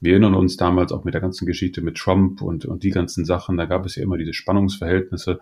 wir 0.06 0.14
erinnern 0.14 0.36
uns 0.36 0.56
damals 0.56 0.94
auch 0.94 1.04
mit 1.04 1.14
der 1.14 1.22
ganzen 1.22 1.46
Geschichte 1.46 1.82
mit 1.82 1.98
Trump 1.98 2.42
und, 2.42 2.66
und 2.66 2.84
die 2.84 2.92
ganzen 2.92 3.26
Sachen, 3.26 3.58
da 3.58 3.66
gab 3.66 3.86
es 3.86 3.96
ja 3.96 4.04
immer 4.04 4.18
diese 4.18 4.34
Spannungsverhältnisse. 4.34 5.42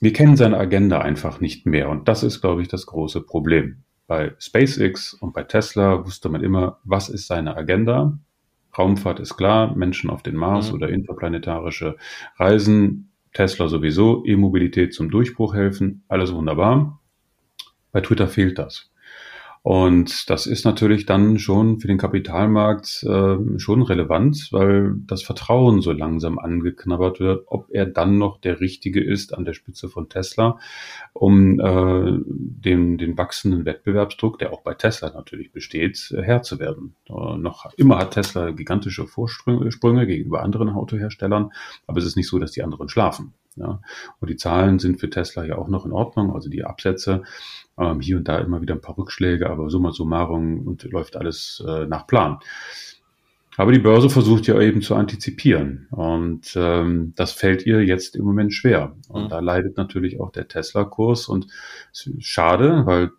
Wir 0.00 0.12
kennen 0.12 0.36
seine 0.36 0.58
Agenda 0.58 1.00
einfach 1.00 1.40
nicht 1.40 1.64
mehr 1.64 1.88
und 1.88 2.08
das 2.08 2.22
ist, 2.22 2.40
glaube 2.40 2.60
ich, 2.60 2.68
das 2.68 2.86
große 2.86 3.22
Problem. 3.22 3.84
Bei 4.06 4.34
SpaceX 4.38 5.14
und 5.14 5.32
bei 5.32 5.44
Tesla 5.44 6.04
wusste 6.04 6.28
man 6.28 6.42
immer, 6.42 6.80
was 6.84 7.08
ist 7.08 7.28
seine 7.28 7.56
Agenda. 7.56 8.18
Raumfahrt 8.76 9.20
ist 9.20 9.36
klar, 9.36 9.74
Menschen 9.76 10.10
auf 10.10 10.22
den 10.22 10.36
Mars 10.36 10.68
mhm. 10.68 10.74
oder 10.74 10.88
interplanetarische 10.88 11.96
Reisen, 12.36 13.12
Tesla 13.32 13.68
sowieso, 13.68 14.24
E-Mobilität 14.26 14.92
zum 14.92 15.10
Durchbruch 15.10 15.54
helfen, 15.54 16.02
alles 16.08 16.34
wunderbar. 16.34 17.00
Bei 17.92 18.00
Twitter 18.00 18.28
fehlt 18.28 18.58
das. 18.58 18.89
Und 19.62 20.30
das 20.30 20.46
ist 20.46 20.64
natürlich 20.64 21.04
dann 21.04 21.38
schon 21.38 21.80
für 21.80 21.86
den 21.86 21.98
Kapitalmarkt 21.98 23.02
äh, 23.02 23.58
schon 23.58 23.82
relevant, 23.82 24.48
weil 24.52 24.94
das 25.06 25.22
Vertrauen 25.22 25.82
so 25.82 25.92
langsam 25.92 26.38
angeknabbert 26.38 27.20
wird, 27.20 27.44
ob 27.46 27.66
er 27.70 27.84
dann 27.84 28.16
noch 28.16 28.40
der 28.40 28.60
Richtige 28.60 29.04
ist 29.04 29.34
an 29.34 29.44
der 29.44 29.52
Spitze 29.52 29.90
von 29.90 30.08
Tesla, 30.08 30.58
um 31.12 31.60
äh, 31.60 32.18
den, 32.24 32.96
den 32.96 33.18
wachsenden 33.18 33.66
Wettbewerbsdruck, 33.66 34.38
der 34.38 34.54
auch 34.54 34.62
bei 34.62 34.72
Tesla 34.72 35.10
natürlich 35.10 35.52
besteht, 35.52 36.10
äh, 36.16 36.22
Herr 36.22 36.40
zu 36.42 36.58
werden. 36.58 36.94
Äh, 37.10 37.36
noch 37.36 37.70
immer 37.76 37.98
hat 37.98 38.12
Tesla 38.12 38.52
gigantische 38.52 39.06
Vorsprünge 39.06 40.06
gegenüber 40.06 40.42
anderen 40.42 40.70
Autoherstellern, 40.70 41.50
aber 41.86 41.98
es 41.98 42.06
ist 42.06 42.16
nicht 42.16 42.28
so, 42.28 42.38
dass 42.38 42.52
die 42.52 42.62
anderen 42.62 42.88
schlafen. 42.88 43.34
Ja. 43.56 43.80
Und 44.20 44.30
die 44.30 44.36
Zahlen 44.36 44.78
sind 44.78 45.00
für 45.00 45.10
Tesla 45.10 45.44
ja 45.44 45.56
auch 45.56 45.68
noch 45.68 45.84
in 45.84 45.92
Ordnung, 45.92 46.34
also 46.34 46.48
die 46.48 46.64
Absätze 46.64 47.22
ähm, 47.78 48.00
hier 48.00 48.16
und 48.16 48.28
da 48.28 48.38
immer 48.38 48.60
wieder 48.60 48.74
ein 48.74 48.80
paar 48.80 48.96
Rückschläge, 48.96 49.50
aber 49.50 49.70
summa 49.70 49.92
summarum 49.92 50.66
und 50.66 50.84
läuft 50.84 51.16
alles 51.16 51.62
äh, 51.66 51.86
nach 51.86 52.06
Plan. 52.06 52.38
Aber 53.56 53.72
die 53.72 53.80
Börse 53.80 54.08
versucht 54.08 54.46
ja 54.46 54.58
eben 54.60 54.80
zu 54.80 54.94
antizipieren 54.94 55.88
und 55.90 56.52
ähm, 56.56 57.12
das 57.16 57.32
fällt 57.32 57.66
ihr 57.66 57.84
jetzt 57.84 58.16
im 58.16 58.24
Moment 58.24 58.54
schwer. 58.54 58.96
Und 59.08 59.24
mhm. 59.24 59.28
da 59.28 59.40
leidet 59.40 59.76
natürlich 59.76 60.20
auch 60.20 60.30
der 60.30 60.48
Tesla-Kurs 60.48 61.28
und 61.28 61.48
schade, 61.92 62.86
weil 62.86 63.10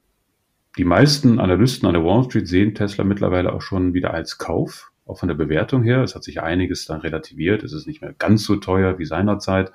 die 0.78 0.86
meisten 0.86 1.40
Analysten 1.40 1.88
an 1.88 1.94
der 1.94 2.04
Wall 2.04 2.24
Street 2.24 2.48
sehen 2.48 2.74
Tesla 2.74 3.04
mittlerweile 3.04 3.54
auch 3.54 3.62
schon 3.62 3.94
wieder 3.94 4.14
als 4.14 4.38
Kauf, 4.38 4.92
auch 5.06 5.20
von 5.20 5.28
der 5.28 5.36
Bewertung 5.36 5.84
her. 5.84 6.02
Es 6.02 6.16
hat 6.16 6.24
sich 6.24 6.42
einiges 6.42 6.86
dann 6.86 7.02
relativiert. 7.02 7.64
Es 7.64 7.74
ist 7.74 7.88
nicht 7.88 8.02
mehr 8.02 8.14
ganz 8.14 8.46
so 8.46 8.56
teuer 8.56 8.98
wie 8.98 9.06
seinerzeit 9.06 9.74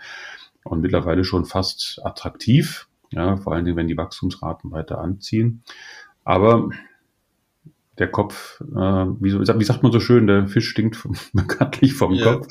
und 0.70 0.80
mittlerweile 0.80 1.24
schon 1.24 1.44
fast 1.44 2.00
attraktiv. 2.04 2.88
Ja, 3.10 3.36
vor 3.36 3.52
allen 3.52 3.64
Dingen, 3.64 3.76
wenn 3.76 3.86
die 3.86 3.96
Wachstumsraten 3.96 4.72
weiter 4.72 4.98
anziehen. 4.98 5.62
Aber 6.24 6.70
der 7.98 8.08
Kopf, 8.08 8.60
äh, 8.60 8.74
wie, 8.74 9.30
so, 9.30 9.40
wie 9.40 9.64
sagt 9.64 9.82
man 9.82 9.92
so 9.92 10.00
schön, 10.00 10.26
der 10.26 10.48
Fisch 10.48 10.68
stinkt 10.68 10.96
vom, 10.96 11.14
bekanntlich 11.32 11.94
vom 11.94 12.12
ja. 12.12 12.34
Kopf. 12.34 12.46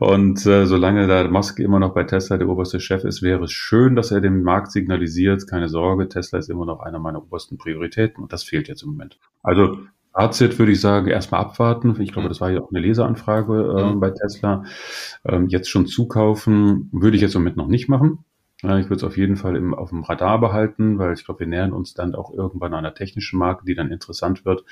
Und 0.00 0.44
äh, 0.46 0.66
solange 0.66 1.06
da 1.06 1.28
Musk 1.28 1.60
immer 1.60 1.78
noch 1.78 1.94
bei 1.94 2.04
Tesla 2.04 2.38
der 2.38 2.48
oberste 2.48 2.80
Chef 2.80 3.04
ist, 3.04 3.22
wäre 3.22 3.44
es 3.44 3.52
schön, 3.52 3.94
dass 3.94 4.10
er 4.10 4.20
dem 4.20 4.42
Markt 4.42 4.72
signalisiert, 4.72 5.46
keine 5.46 5.68
Sorge, 5.68 6.08
Tesla 6.08 6.38
ist 6.38 6.50
immer 6.50 6.66
noch 6.66 6.80
einer 6.80 6.98
meiner 6.98 7.22
obersten 7.22 7.56
Prioritäten 7.56 8.22
und 8.22 8.32
das 8.32 8.42
fehlt 8.42 8.68
jetzt 8.68 8.82
im 8.82 8.90
Moment. 8.90 9.18
Also 9.42 9.78
Fazit 10.20 10.58
würde 10.58 10.72
ich 10.72 10.80
sagen, 10.82 11.06
erstmal 11.06 11.40
abwarten. 11.40 11.98
Ich 11.98 12.12
glaube, 12.12 12.26
mhm. 12.26 12.28
das 12.28 12.42
war 12.42 12.50
ja 12.50 12.60
auch 12.60 12.70
eine 12.70 12.80
Leseranfrage 12.80 13.74
äh, 13.78 13.84
mhm. 13.84 14.00
bei 14.00 14.10
Tesla. 14.10 14.64
Ähm, 15.24 15.48
jetzt 15.48 15.70
schon 15.70 15.86
zukaufen, 15.86 16.90
würde 16.92 17.16
ich 17.16 17.22
jetzt 17.22 17.34
Moment 17.34 17.56
noch 17.56 17.68
nicht 17.68 17.88
machen. 17.88 18.24
Ich 18.62 18.66
würde 18.90 18.96
es 18.96 19.04
auf 19.04 19.16
jeden 19.16 19.36
Fall 19.36 19.56
im, 19.56 19.72
auf 19.72 19.88
dem 19.88 20.04
Radar 20.04 20.38
behalten, 20.38 20.98
weil 20.98 21.14
ich 21.14 21.24
glaube, 21.24 21.40
wir 21.40 21.46
nähern 21.46 21.72
uns 21.72 21.94
dann 21.94 22.14
auch 22.14 22.34
irgendwann 22.34 22.74
einer 22.74 22.92
technischen 22.92 23.38
Marke, 23.38 23.64
die 23.64 23.74
dann 23.74 23.90
interessant 23.90 24.44
wird. 24.44 24.62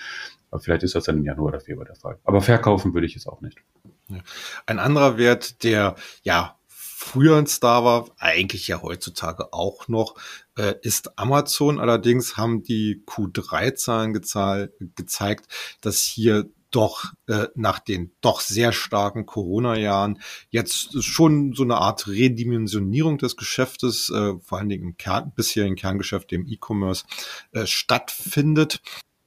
Aber 0.50 0.60
vielleicht 0.60 0.82
ist 0.82 0.94
das 0.94 1.04
dann 1.04 1.16
im 1.16 1.24
Januar 1.24 1.46
oder 1.46 1.60
Februar 1.60 1.86
der 1.86 1.96
Fall. 1.96 2.18
Aber 2.24 2.42
verkaufen 2.42 2.92
würde 2.92 3.06
ich 3.06 3.16
es 3.16 3.26
auch 3.26 3.40
nicht. 3.40 3.56
Ein 4.66 4.78
anderer 4.78 5.16
Wert, 5.16 5.64
der 5.64 5.94
ja 6.22 6.58
früher 6.66 7.36
ein 7.36 7.46
Star 7.46 7.84
war, 7.84 8.06
eigentlich 8.18 8.68
ja 8.68 8.82
heutzutage 8.82 9.54
auch 9.54 9.88
noch, 9.88 10.16
äh, 10.16 10.47
ist 10.82 11.18
Amazon. 11.18 11.78
Allerdings 11.78 12.36
haben 12.36 12.62
die 12.62 13.02
Q3-Zahlen 13.06 14.12
gezeigt, 14.12 15.46
dass 15.80 16.02
hier 16.02 16.50
doch 16.70 17.12
äh, 17.26 17.48
nach 17.54 17.78
den 17.78 18.12
doch 18.20 18.40
sehr 18.40 18.72
starken 18.72 19.26
Corona-Jahren 19.26 20.20
jetzt 20.50 21.02
schon 21.02 21.54
so 21.54 21.62
eine 21.62 21.76
Art 21.76 22.08
Redimensionierung 22.08 23.18
des 23.18 23.36
Geschäftes, 23.36 24.10
äh, 24.10 24.34
vor 24.40 24.58
allen 24.58 24.68
Dingen 24.68 24.82
im 24.82 24.96
Kern, 24.96 25.32
bisherigen 25.34 25.76
Kerngeschäft, 25.76 26.30
dem 26.30 26.46
E-Commerce, 26.46 27.04
äh, 27.52 27.66
stattfindet. 27.66 28.80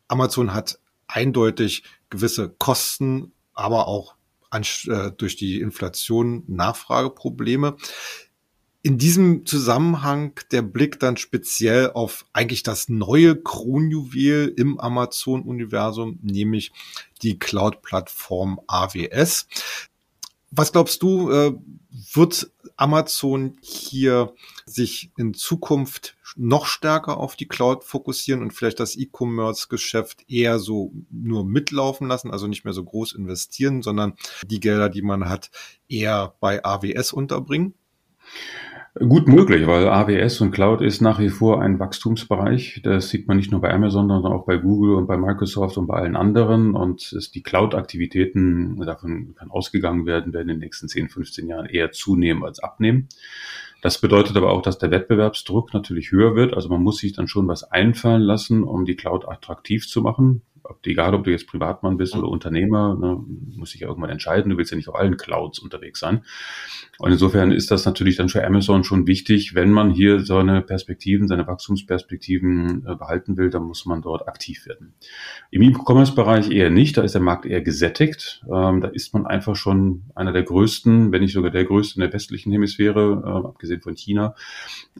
Amazon 0.08 0.54
hat 0.54 0.80
eindeutig 1.08 1.84
gewisse 2.10 2.50
Kosten, 2.50 3.32
aber 3.54 3.88
auch 3.88 4.16
an, 4.50 4.64
äh, 4.88 5.12
durch 5.12 5.36
die 5.36 5.62
Inflation 5.62 6.44
Nachfrageprobleme 6.48 7.78
in 8.84 8.98
diesem 8.98 9.46
Zusammenhang 9.46 10.34
der 10.52 10.64
Blick 10.64 11.00
dann 11.00 11.18
speziell 11.18 11.92
auf 11.92 12.26
eigentlich 12.34 12.64
das 12.64 12.90
neue 12.90 13.36
Kronjuwel 13.36 14.54
im 14.58 14.80
Amazon-Universum, 14.80 16.20
nämlich 16.24 16.72
die 17.22 17.38
Cloud-Plattform 17.38 18.60
AWS. 18.68 19.48
Was 20.50 20.72
glaubst 20.72 21.04
du, 21.04 21.32
äh, 21.32 21.54
wird 22.14 22.52
Amazon 22.76 23.58
hier 23.62 24.34
sich 24.66 25.12
in 25.16 25.34
Zukunft 25.34 26.16
noch 26.36 26.66
stärker 26.66 27.18
auf 27.18 27.36
die 27.36 27.48
Cloud 27.48 27.84
fokussieren 27.84 28.42
und 28.42 28.52
vielleicht 28.52 28.80
das 28.80 28.96
E-Commerce-Geschäft 28.96 30.26
eher 30.30 30.60
so 30.60 30.92
nur 31.12 31.46
mitlaufen 31.46 32.08
lassen, 32.08 32.32
also 32.32 32.48
nicht 32.48 32.64
mehr 32.64 32.74
so 32.74 32.84
groß 32.84 33.14
investieren, 33.14 33.82
sondern 33.82 34.14
die 34.46 34.60
Gelder, 34.60 34.90
die 34.90 35.02
man 35.02 35.30
hat, 35.30 35.52
eher 35.88 36.34
bei 36.40 36.64
AWS 36.64 37.14
unterbringen? 37.14 37.76
Gut 39.00 39.30
möglich, 39.30 39.68
weil 39.68 39.88
AWS 39.88 40.42
und 40.42 40.52
Cloud 40.52 40.82
ist 40.82 41.00
nach 41.00 41.18
wie 41.18 41.30
vor 41.30 41.62
ein 41.62 41.80
Wachstumsbereich. 41.80 42.82
Das 42.84 43.08
sieht 43.08 43.26
man 43.26 43.38
nicht 43.38 43.50
nur 43.50 43.62
bei 43.62 43.74
Amazon, 43.74 44.10
sondern 44.10 44.34
auch 44.34 44.46
bei 44.46 44.58
Google 44.58 44.96
und 44.96 45.08
bei 45.08 45.16
Microsoft 45.16 45.78
und 45.78 45.88
bei 45.88 45.94
allen 45.94 46.18
anderen. 46.18 46.76
Und 46.76 47.18
die 47.34 47.42
Cloud-Aktivitäten, 47.42 48.78
davon 48.86 49.34
kann 49.36 49.50
ausgegangen 49.50 50.06
werden, 50.06 50.34
werden 50.34 50.50
in 50.50 50.56
den 50.56 50.60
nächsten 50.60 50.90
10, 50.90 51.08
15 51.08 51.48
Jahren 51.48 51.68
eher 51.68 51.94
zunehmen 51.94 52.44
als 52.44 52.60
abnehmen. 52.60 53.08
Das 53.82 54.02
bedeutet 54.02 54.36
aber 54.36 54.52
auch, 54.52 54.62
dass 54.62 54.78
der 54.78 54.92
Wettbewerbsdruck 54.92 55.74
natürlich 55.74 56.12
höher 56.12 56.36
wird. 56.36 56.54
Also 56.54 56.68
man 56.68 56.84
muss 56.84 56.98
sich 56.98 57.14
dann 57.14 57.30
schon 57.30 57.48
was 57.48 57.64
einfallen 57.64 58.22
lassen, 58.22 58.62
um 58.62 58.84
die 58.84 58.98
Cloud 58.98 59.26
attraktiv 59.26 59.88
zu 59.88 60.02
machen 60.02 60.42
ob, 60.64 60.86
egal 60.86 61.14
ob 61.14 61.24
du 61.24 61.32
jetzt 61.32 61.48
Privatmann 61.48 61.98
bist 61.98 62.16
oder 62.16 62.28
Unternehmer, 62.28 62.96
ne, 62.96 63.24
muss 63.56 63.72
sich 63.72 63.82
ja 63.82 63.88
irgendwann 63.88 64.10
entscheiden. 64.10 64.50
Du 64.50 64.58
willst 64.58 64.72
ja 64.72 64.78
nicht 64.78 64.90
auf 64.90 64.96
allen 64.96 65.18
Clouds 65.18 65.60
unterwegs 65.60 66.00
sein. 66.00 66.24
Und 67.00 67.12
insofern 67.12 67.52
ist 67.52 67.72
das 67.72 67.86
natürlich 67.86 68.18
dann 68.18 68.30
für 68.30 68.46
Amazon 68.46 68.84
schon 68.84 69.08
wichtig, 69.08 69.56
wenn 69.56 69.72
man 69.72 69.90
hier 69.90 70.20
seine 70.20 70.62
Perspektiven, 70.62 71.28
seine 71.28 71.48
Wachstumsperspektiven 71.48 72.86
äh, 72.86 72.96
behalten 72.96 73.38
will, 73.38 73.50
dann 73.50 73.64
muss 73.64 73.86
man 73.86 74.02
dort 74.04 74.28
aktiv 74.28 74.68
werden. 74.68 74.94
Im 75.50 75.64
E-Commerce-Bereich 75.64 76.52
eher 76.52 76.70
nicht, 76.70 76.98
da 76.98 77.02
ist 77.02 77.16
der 77.16 77.22
Markt 77.22 77.46
eher 77.46 77.62
gesättigt. 77.62 78.44
Ähm, 78.46 78.82
da 78.82 78.88
ist 78.90 79.14
man 79.14 79.26
einfach 79.26 79.56
schon 79.56 80.04
einer 80.14 80.32
der 80.32 80.44
größten, 80.44 81.12
wenn 81.12 81.22
nicht 81.22 81.34
sogar 81.34 81.50
der 81.50 81.66
größte 81.66 81.96
in 81.96 82.02
der 82.02 82.14
westlichen 82.14 82.52
Hemisphäre, 82.52 83.24
äh, 83.26 83.48
abgesehen 83.48 83.82
von 83.82 83.96
China. 83.96 84.36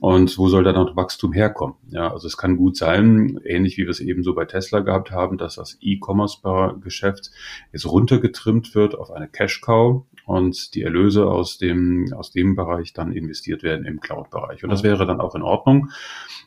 Und 0.00 0.36
wo 0.38 0.48
soll 0.48 0.64
da 0.64 0.72
noch 0.72 0.96
Wachstum 0.96 1.32
herkommen? 1.32 1.76
Ja, 1.88 2.12
also 2.12 2.26
es 2.26 2.36
kann 2.36 2.56
gut 2.56 2.76
sein, 2.76 3.38
ähnlich 3.44 3.76
wie 3.76 3.82
wir 3.82 3.90
es 3.90 4.00
eben 4.00 4.22
so 4.22 4.34
bei 4.34 4.44
Tesla 4.44 4.80
gehabt 4.80 5.12
haben, 5.12 5.38
dass 5.38 5.51
das 5.56 5.78
E-Commerce-Geschäft 5.80 7.30
jetzt 7.72 7.86
runtergetrimmt 7.86 8.74
wird 8.74 8.94
auf 8.94 9.10
eine 9.10 9.28
Cash-Cow 9.28 10.04
und 10.26 10.74
die 10.74 10.82
Erlöse 10.82 11.26
aus 11.26 11.58
dem, 11.58 12.12
aus 12.14 12.30
dem 12.30 12.54
Bereich 12.54 12.92
dann 12.92 13.12
investiert 13.12 13.62
werden 13.62 13.84
im 13.84 14.00
Cloud-Bereich. 14.00 14.62
Und 14.64 14.70
das 14.70 14.82
wäre 14.82 15.06
dann 15.06 15.20
auch 15.20 15.34
in 15.34 15.42
Ordnung. 15.42 15.90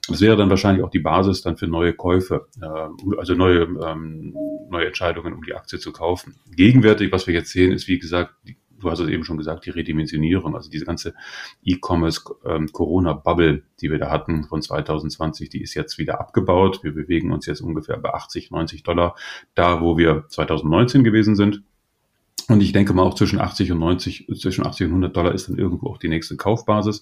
Das 0.08 0.22
wäre 0.22 0.38
dann 0.38 0.50
wahrscheinlich 0.50 0.84
auch 0.84 0.90
die 0.90 1.00
Basis 1.00 1.42
dann 1.42 1.58
für 1.58 1.68
neue 1.68 1.94
Käufe, 1.94 2.48
äh, 2.62 3.18
also 3.18 3.34
neue, 3.34 3.64
ähm, 3.64 4.36
neue 4.70 4.88
Entscheidungen, 4.88 5.34
um 5.34 5.44
die 5.44 5.54
Aktie 5.54 5.80
zu 5.80 5.92
kaufen. 5.92 6.36
Gegenwärtig, 6.56 7.12
was 7.12 7.28
wir 7.28 7.34
jetzt 7.34 7.52
sehen, 7.52 7.72
ist 7.72 7.88
wie 7.88 8.00
gesagt 8.00 8.36
die 8.48 8.58
du 8.80 8.90
hast 8.90 9.00
es 9.00 9.10
eben 9.10 9.24
schon 9.24 9.38
gesagt, 9.38 9.66
die 9.66 9.72
Redimensionierung, 9.72 10.56
also 10.56 10.70
diese 10.70 10.86
ganze 10.86 11.14
E-Commerce-Corona-Bubble, 11.64 13.50
ähm, 13.50 13.64
die 13.82 13.92
wir 13.92 14.00
da 14.00 14.10
hatten 14.10 14.46
von 14.46 14.62
2020, 14.62 15.50
die 15.50 15.62
ist 15.62 15.74
jetzt 15.74 15.98
wieder 15.98 16.20
abgebaut. 16.20 16.84
Wir 16.84 16.94
bewegen 16.94 17.32
uns 17.32 17.46
jetzt 17.46 17.62
ungefähr 17.62 17.98
bei 17.98 18.14
80, 18.14 18.52
90 18.52 18.84
Dollar, 18.84 19.16
da 19.54 19.82
wo 19.82 19.98
wir 19.98 20.26
2019 20.30 21.04
gewesen 21.04 21.36
sind. 21.36 21.64
Und 22.48 22.62
ich 22.62 22.74
denke 22.74 22.94
mal 22.94 23.02
auch 23.04 23.16
zwischen 23.16 23.40
80 23.40 23.72
und 23.72 23.80
90, 23.80 24.28
zwischen 24.40 24.68
80 24.68 24.86
und 24.86 24.92
100 24.92 25.18
Dollar 25.18 25.34
ist 25.34 25.50
dann 25.50 25.58
irgendwo 25.58 25.90
auch 25.90 25.98
die 25.98 26.10
nächste 26.10 26.36
Kaufbasis. 26.36 27.02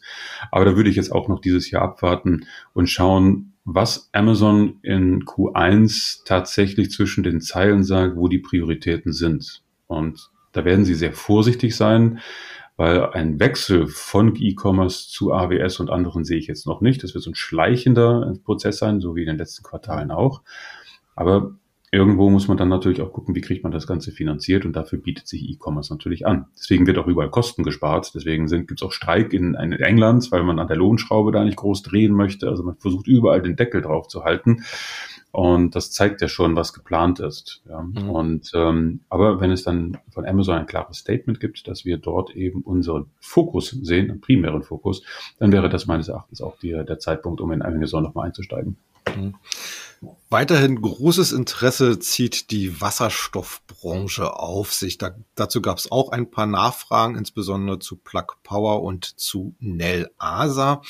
Aber 0.52 0.64
da 0.64 0.78
würde 0.78 0.90
ich 0.90 0.96
jetzt 0.96 1.12
auch 1.12 1.28
noch 1.28 1.42
dieses 1.42 1.70
Jahr 1.70 1.82
abwarten 1.82 2.46
und 2.74 2.88
schauen, 2.90 3.54
was 3.66 4.10
Amazon 4.14 4.80
in 4.84 5.26
Q1 5.26 6.24
tatsächlich 6.26 6.92
zwischen 6.92 7.24
den 7.24 7.42
Zeilen 7.42 7.84
sagt, 7.84 8.16
wo 8.16 8.30
die 8.30 8.40
Prioritäten 8.40 9.12
sind. 9.12 9.64
Und 9.88 10.30
da 10.54 10.66
werden 10.66 10.86
sie 10.86 10.96
sehr 10.96 11.14
vorsichtig 11.14 11.76
sein, 11.76 12.20
weil 12.78 13.08
ein 13.08 13.40
Wechsel 13.40 13.88
von 13.88 14.36
E-Commerce 14.36 15.10
zu 15.10 15.34
AWS 15.34 15.80
und 15.80 15.90
anderen 15.90 16.24
sehe 16.24 16.38
ich 16.38 16.48
jetzt 16.48 16.66
noch 16.66 16.82
nicht. 16.82 17.04
Das 17.04 17.14
wird 17.14 17.24
so 17.24 17.32
ein 17.32 17.36
schleichender 17.36 18.34
Prozess 18.44 18.78
sein, 18.78 19.00
so 19.00 19.16
wie 19.16 19.22
in 19.22 19.28
den 19.28 19.38
letzten 19.38 19.64
Quartalen 19.64 20.12
auch. 20.12 20.42
Aber 21.16 21.56
irgendwo 21.92 22.32
muss 22.32 22.48
man 22.48 22.58
dann 22.58 22.70
natürlich 22.70 23.02
auch 23.02 23.14
gucken, 23.14 23.36
wie 23.36 23.42
kriegt 23.42 23.62
man 23.62 23.72
das 23.72 23.86
Ganze 23.86 24.12
finanziert 24.12 24.66
und 24.66 24.76
dafür 24.76 24.98
bietet 24.98 25.28
sich 25.28 25.48
E-Commerce 25.48 25.94
natürlich 25.94 26.26
an. 26.26 26.48
Deswegen 26.58 26.88
wird 26.88 26.98
auch 26.98 27.06
überall 27.06 27.30
Kosten 27.30 27.64
gespart. 27.64 28.12
Deswegen 28.16 28.48
gibt 28.48 28.82
es 28.82 28.84
auch 28.84 28.92
Streik 28.92 29.32
in, 29.32 29.54
in 29.54 29.74
England, 29.74 30.32
weil 30.32 30.42
man 30.42 30.58
an 30.58 30.68
der 30.68 30.78
Lohnschraube 30.78 31.32
da 31.32 31.44
nicht 31.44 31.58
groß 31.58 31.84
drehen 31.84 32.14
möchte. 32.14 32.50
Also 32.50 32.64
man 32.64 32.78
versucht 32.78 33.08
überall 33.08 33.44
den 33.44 33.56
Deckel 33.56 33.84
drauf 33.84 34.08
zu 34.08 34.24
halten. 34.24 34.64
Und 35.34 35.76
das 35.76 35.92
zeigt 35.92 36.22
ja 36.22 36.28
schon, 36.28 36.56
was 36.56 36.74
geplant 36.74 37.20
ist. 37.20 37.64
Ja. 37.68 37.82
Mhm. 37.82 38.10
Und 38.12 38.52
ähm, 38.54 39.00
aber 39.10 39.42
wenn 39.42 39.50
es 39.50 39.64
dann 39.64 39.98
von 40.12 40.28
Amazon 40.28 40.60
ein 40.60 40.68
klares 40.68 41.00
Statement 41.00 41.40
gibt, 41.40 41.68
dass 41.68 41.86
wir 41.86 41.98
dort 41.98 42.36
eben 42.36 42.62
unseren 42.62 43.08
Fokus 43.20 43.72
sehen, 43.82 44.12
einen 44.12 44.22
primären 44.22 44.62
Fokus, 44.62 45.02
dann 45.40 45.52
wäre 45.52 45.70
das 45.70 45.88
meines 45.88 46.08
Erachtens 46.08 46.40
auch 46.40 46.60
die, 46.60 46.70
der 46.70 47.00
Zeitpunkt, 47.00 47.42
um 47.42 47.52
in 47.52 47.64
Amazon 47.64 48.04
nochmal 48.04 48.28
einzusteigen. 48.28 48.78
Mhm. 49.16 49.34
Weiterhin 50.30 50.80
großes 50.80 51.32
Interesse 51.32 51.98
zieht 51.98 52.52
die 52.52 52.80
Wasserstoffbranche 52.80 54.38
auf 54.38 54.72
sich. 54.72 55.00
Da, 55.00 55.16
dazu 55.34 55.64
gab 55.64 55.80
es 55.80 55.92
auch 55.92 56.12
ein 56.12 56.30
paar 56.30 56.46
Nachfragen, 56.46 57.16
insbesondere 57.16 57.80
zu 57.80 57.96
Plug 57.96 58.28
Power 58.44 58.84
und 58.84 59.06
zu 59.20 59.56
Nel 59.60 60.12
Asa. 60.20 60.84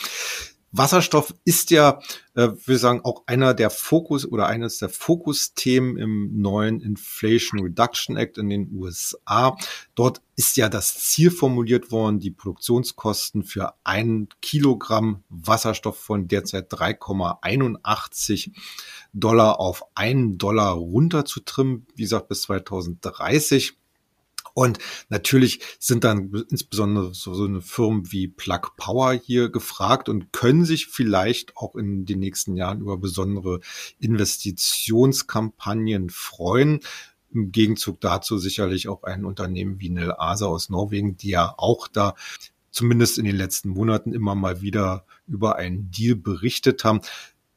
Wasserstoff 0.75 1.35
ist 1.45 1.69
ja, 1.69 1.99
äh, 2.33 2.49
wir 2.65 2.79
sagen, 2.79 3.01
auch 3.03 3.23
einer 3.27 3.53
der 3.53 3.69
Fokus 3.69 4.25
oder 4.25 4.47
eines 4.47 4.79
der 4.79 4.89
Fokusthemen 4.89 5.97
im 5.97 6.41
neuen 6.41 6.81
Inflation 6.81 7.61
Reduction 7.61 8.17
Act 8.17 8.39
in 8.39 8.49
den 8.49 8.71
USA. 8.73 9.55
Dort 9.93 10.21
ist 10.35 10.57
ja 10.57 10.69
das 10.69 10.95
Ziel 10.95 11.29
formuliert 11.29 11.91
worden, 11.91 12.19
die 12.19 12.31
Produktionskosten 12.31 13.43
für 13.43 13.75
ein 13.83 14.29
Kilogramm 14.41 15.23
Wasserstoff 15.29 15.99
von 15.99 16.27
derzeit 16.27 16.73
3,81 16.73 18.51
Dollar 19.13 19.59
auf 19.59 19.83
einen 19.93 20.39
Dollar 20.39 20.73
runterzutrimmen, 20.73 21.85
wie 21.93 22.01
gesagt, 22.01 22.29
bis 22.29 22.41
2030. 22.41 23.77
Und 24.53 24.79
natürlich 25.09 25.61
sind 25.79 26.03
dann 26.03 26.31
insbesondere 26.49 27.13
so, 27.13 27.33
so 27.33 27.45
eine 27.45 27.61
Firmen 27.61 28.11
wie 28.11 28.27
Plug 28.27 28.75
Power 28.77 29.13
hier 29.13 29.49
gefragt 29.49 30.09
und 30.09 30.31
können 30.31 30.65
sich 30.65 30.87
vielleicht 30.87 31.57
auch 31.57 31.75
in 31.75 32.05
den 32.05 32.19
nächsten 32.19 32.55
Jahren 32.55 32.81
über 32.81 32.97
besondere 32.97 33.61
Investitionskampagnen 33.99 36.11
freuen. 36.11 36.81
Im 37.33 37.51
Gegenzug 37.51 37.99
dazu 37.99 38.37
sicherlich 38.37 38.87
auch 38.87 39.03
ein 39.03 39.25
Unternehmen 39.25 39.79
wie 39.79 39.89
Nel 39.89 40.13
Asa 40.17 40.45
aus 40.45 40.69
Norwegen, 40.69 41.17
die 41.17 41.29
ja 41.29 41.55
auch 41.57 41.87
da 41.87 42.13
zumindest 42.69 43.17
in 43.17 43.25
den 43.25 43.35
letzten 43.35 43.69
Monaten 43.69 44.13
immer 44.13 44.35
mal 44.35 44.61
wieder 44.61 45.05
über 45.27 45.55
einen 45.55 45.89
Deal 45.89 46.15
berichtet 46.15 46.83
haben 46.83 47.01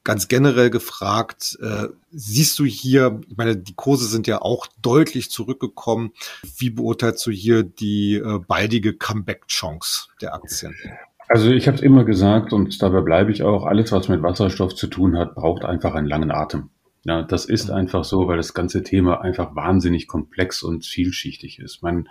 ganz 0.07 0.29
generell 0.29 0.71
gefragt, 0.71 1.59
äh, 1.61 1.88
siehst 2.12 2.59
du 2.61 2.64
hier, 2.64 3.21
ich 3.29 3.37
meine, 3.37 3.57
die 3.57 3.75
Kurse 3.75 4.07
sind 4.07 4.29
ja 4.29 4.40
auch 4.40 4.69
deutlich 4.81 5.31
zurückgekommen. 5.31 6.12
Wie 6.57 6.71
beurteilst 6.71 7.27
du 7.27 7.33
hier 7.33 7.64
die 7.64 8.14
äh, 8.14 8.38
baldige 8.38 8.95
Comeback-Chance 8.95 10.09
der 10.23 10.35
Aktien? 10.35 10.77
Also 11.29 11.51
ich 11.51 11.66
habe 11.66 11.77
es 11.77 11.83
immer 11.83 12.05
gesagt 12.05 12.53
und 12.53 12.81
dabei 12.81 13.01
bleibe 13.01 13.33
ich 13.33 13.42
auch, 13.42 13.66
alles, 13.66 13.90
was 13.90 14.09
mit 14.09 14.23
Wasserstoff 14.23 14.77
zu 14.77 14.87
tun 14.87 15.19
hat, 15.19 15.35
braucht 15.35 15.64
einfach 15.64 15.95
einen 15.95 16.07
langen 16.07 16.31
Atem. 16.31 16.71
Ja, 17.03 17.23
das 17.23 17.45
ist 17.45 17.71
einfach 17.71 18.05
so, 18.05 18.29
weil 18.29 18.37
das 18.37 18.55
ganze 18.55 18.85
Thema 18.85 19.21
einfach 19.21 19.57
wahnsinnig 19.57 20.07
komplex 20.07 20.62
und 20.62 20.85
vielschichtig 20.85 21.59
ist. 21.59 21.83
Man 21.83 22.09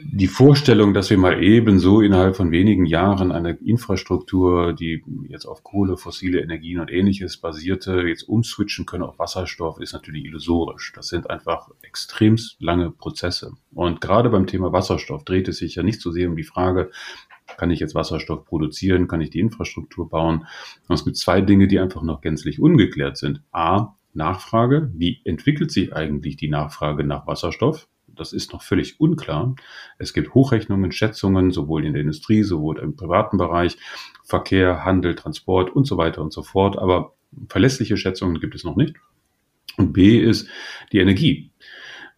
die 0.00 0.28
Vorstellung, 0.28 0.94
dass 0.94 1.10
wir 1.10 1.18
mal 1.18 1.42
ebenso 1.42 2.00
innerhalb 2.00 2.36
von 2.36 2.50
wenigen 2.50 2.86
Jahren 2.86 3.32
eine 3.32 3.52
Infrastruktur, 3.52 4.72
die 4.72 5.02
jetzt 5.28 5.46
auf 5.46 5.64
Kohle, 5.64 5.96
fossile 5.96 6.40
Energien 6.40 6.80
und 6.80 6.90
ähnliches 6.90 7.38
basierte, 7.38 8.02
jetzt 8.02 8.22
umswitchen 8.24 8.86
können 8.86 9.04
auf 9.04 9.18
Wasserstoff, 9.18 9.80
ist 9.80 9.94
natürlich 9.94 10.24
illusorisch. 10.24 10.92
Das 10.94 11.08
sind 11.08 11.30
einfach 11.30 11.70
extremst 11.82 12.56
lange 12.60 12.90
Prozesse. 12.90 13.52
Und 13.72 14.00
gerade 14.00 14.30
beim 14.30 14.46
Thema 14.46 14.72
Wasserstoff 14.72 15.24
dreht 15.24 15.48
es 15.48 15.58
sich 15.58 15.74
ja 15.74 15.82
nicht 15.82 16.00
so 16.00 16.10
sehr 16.10 16.28
um 16.28 16.36
die 16.36 16.44
Frage, 16.44 16.90
kann 17.56 17.70
ich 17.70 17.80
jetzt 17.80 17.94
Wasserstoff 17.94 18.44
produzieren, 18.44 19.08
kann 19.08 19.22
ich 19.22 19.30
die 19.30 19.40
Infrastruktur 19.40 20.08
bauen. 20.08 20.46
Und 20.86 20.94
es 20.94 21.04
gibt 21.04 21.16
zwei 21.16 21.40
Dinge, 21.40 21.66
die 21.66 21.78
einfach 21.78 22.02
noch 22.02 22.20
gänzlich 22.20 22.60
ungeklärt 22.60 23.16
sind. 23.16 23.42
A, 23.52 23.94
Nachfrage. 24.12 24.90
Wie 24.94 25.20
entwickelt 25.24 25.70
sich 25.70 25.94
eigentlich 25.94 26.36
die 26.36 26.48
Nachfrage 26.48 27.04
nach 27.04 27.26
Wasserstoff? 27.26 27.88
Das 28.18 28.32
ist 28.32 28.52
noch 28.52 28.62
völlig 28.62 29.00
unklar. 29.00 29.54
Es 29.98 30.12
gibt 30.12 30.34
Hochrechnungen, 30.34 30.92
Schätzungen, 30.92 31.50
sowohl 31.50 31.84
in 31.84 31.92
der 31.92 32.02
Industrie, 32.02 32.42
sowohl 32.42 32.78
im 32.78 32.96
privaten 32.96 33.38
Bereich, 33.38 33.76
Verkehr, 34.24 34.84
Handel, 34.84 35.14
Transport 35.14 35.70
und 35.74 35.86
so 35.86 35.96
weiter 35.96 36.22
und 36.22 36.32
so 36.32 36.42
fort. 36.42 36.78
Aber 36.78 37.14
verlässliche 37.48 37.96
Schätzungen 37.96 38.40
gibt 38.40 38.54
es 38.54 38.64
noch 38.64 38.76
nicht. 38.76 38.96
Und 39.76 39.92
B 39.92 40.18
ist 40.18 40.48
die 40.92 40.98
Energie. 40.98 41.52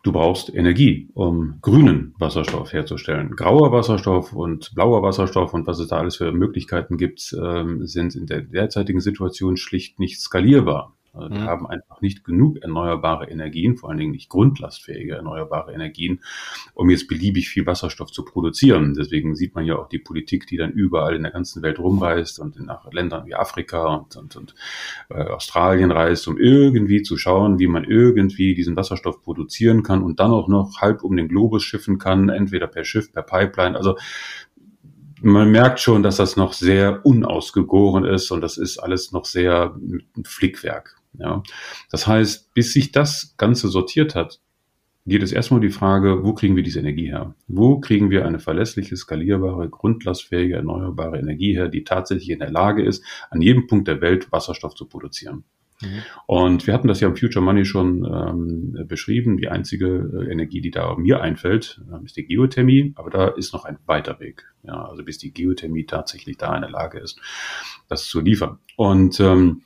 Du 0.02 0.12
brauchst 0.12 0.54
Energie, 0.54 1.10
um 1.12 1.58
grünen 1.60 2.14
Wasserstoff 2.18 2.72
herzustellen. 2.72 3.36
Grauer 3.36 3.70
Wasserstoff 3.70 4.32
und 4.32 4.74
blauer 4.74 5.02
Wasserstoff 5.02 5.52
und 5.52 5.66
was 5.66 5.78
es 5.78 5.88
da 5.88 5.98
alles 5.98 6.16
für 6.16 6.32
Möglichkeiten 6.32 6.96
gibt, 6.96 7.36
ähm, 7.38 7.86
sind 7.86 8.14
in 8.14 8.24
der 8.24 8.40
derzeitigen 8.40 9.00
Situation 9.00 9.58
schlicht 9.58 10.00
nicht 10.00 10.18
skalierbar. 10.18 10.96
Also 11.12 11.30
wir 11.30 11.40
mhm. 11.40 11.46
haben 11.46 11.66
einfach 11.66 12.00
nicht 12.00 12.24
genug 12.24 12.58
erneuerbare 12.62 13.28
Energien, 13.28 13.76
vor 13.76 13.90
allen 13.90 13.98
Dingen 13.98 14.12
nicht 14.12 14.28
grundlastfähige 14.28 15.14
erneuerbare 15.14 15.72
Energien, 15.72 16.20
um 16.74 16.88
jetzt 16.88 17.08
beliebig 17.08 17.48
viel 17.48 17.66
Wasserstoff 17.66 18.12
zu 18.12 18.24
produzieren. 18.24 18.94
Deswegen 18.94 19.34
sieht 19.34 19.54
man 19.54 19.64
ja 19.64 19.76
auch 19.76 19.88
die 19.88 19.98
Politik, 19.98 20.46
die 20.46 20.56
dann 20.56 20.70
überall 20.70 21.16
in 21.16 21.22
der 21.22 21.32
ganzen 21.32 21.62
Welt 21.62 21.78
rumreist 21.78 22.38
und 22.38 22.60
nach 22.60 22.90
Ländern 22.92 23.26
wie 23.26 23.34
Afrika 23.34 23.96
und, 23.96 24.16
und, 24.16 24.36
und 24.36 24.54
äh, 25.08 25.24
Australien 25.24 25.90
reist, 25.90 26.28
um 26.28 26.38
irgendwie 26.38 27.02
zu 27.02 27.16
schauen, 27.16 27.58
wie 27.58 27.66
man 27.66 27.84
irgendwie 27.84 28.54
diesen 28.54 28.76
Wasserstoff 28.76 29.20
produzieren 29.20 29.82
kann 29.82 30.02
und 30.02 30.20
dann 30.20 30.30
auch 30.30 30.48
noch 30.48 30.80
halb 30.80 31.02
um 31.02 31.16
den 31.16 31.28
Globus 31.28 31.64
schiffen 31.64 31.98
kann, 31.98 32.28
entweder 32.28 32.66
per 32.66 32.84
Schiff, 32.84 33.12
per 33.12 33.22
Pipeline. 33.22 33.76
Also 33.76 33.96
man 35.22 35.50
merkt 35.50 35.80
schon, 35.80 36.02
dass 36.02 36.16
das 36.16 36.36
noch 36.36 36.52
sehr 36.52 37.04
unausgegoren 37.04 38.04
ist 38.04 38.30
und 38.30 38.40
das 38.40 38.56
ist 38.56 38.78
alles 38.78 39.12
noch 39.12 39.24
sehr 39.24 39.74
ein 40.16 40.24
Flickwerk. 40.24 40.99
Ja. 41.14 41.42
Das 41.90 42.06
heißt, 42.06 42.54
bis 42.54 42.72
sich 42.72 42.92
das 42.92 43.34
Ganze 43.36 43.68
sortiert 43.68 44.14
hat, 44.14 44.40
geht 45.06 45.22
es 45.22 45.32
erstmal 45.32 45.60
die 45.60 45.70
Frage, 45.70 46.24
wo 46.24 46.34
kriegen 46.34 46.56
wir 46.56 46.62
diese 46.62 46.80
Energie 46.80 47.08
her? 47.08 47.34
Wo 47.48 47.80
kriegen 47.80 48.10
wir 48.10 48.26
eine 48.26 48.38
verlässliche, 48.38 48.96
skalierbare, 48.96 49.68
grundlastfähige, 49.68 50.56
erneuerbare 50.56 51.18
Energie 51.18 51.54
her, 51.54 51.68
die 51.68 51.84
tatsächlich 51.84 52.30
in 52.30 52.38
der 52.38 52.50
Lage 52.50 52.84
ist, 52.84 53.04
an 53.30 53.40
jedem 53.40 53.66
Punkt 53.66 53.88
der 53.88 54.00
Welt 54.00 54.30
Wasserstoff 54.30 54.74
zu 54.74 54.86
produzieren? 54.86 55.44
Mhm. 55.82 56.02
Und 56.26 56.66
wir 56.66 56.74
hatten 56.74 56.88
das 56.88 57.00
ja 57.00 57.08
im 57.08 57.16
Future 57.16 57.44
Money 57.44 57.64
schon 57.64 58.04
ähm, 58.04 58.86
beschrieben. 58.86 59.38
Die 59.38 59.48
einzige 59.48 60.10
äh, 60.14 60.30
Energie, 60.30 60.60
die 60.60 60.70
da 60.70 60.94
mir 60.96 61.20
einfällt, 61.20 61.80
äh, 61.90 62.04
ist 62.04 62.16
die 62.16 62.26
Geothermie, 62.26 62.92
aber 62.96 63.10
da 63.10 63.28
ist 63.28 63.52
noch 63.52 63.64
ein 63.64 63.78
weiter 63.86 64.20
Weg. 64.20 64.44
Ja, 64.62 64.84
also 64.84 65.02
bis 65.02 65.18
die 65.18 65.32
Geothermie 65.32 65.86
tatsächlich 65.86 66.36
da 66.36 66.54
in 66.54 66.62
der 66.62 66.70
Lage 66.70 66.98
ist, 66.98 67.18
das 67.88 68.06
zu 68.06 68.20
liefern. 68.20 68.58
Und 68.76 69.18
ähm, 69.20 69.62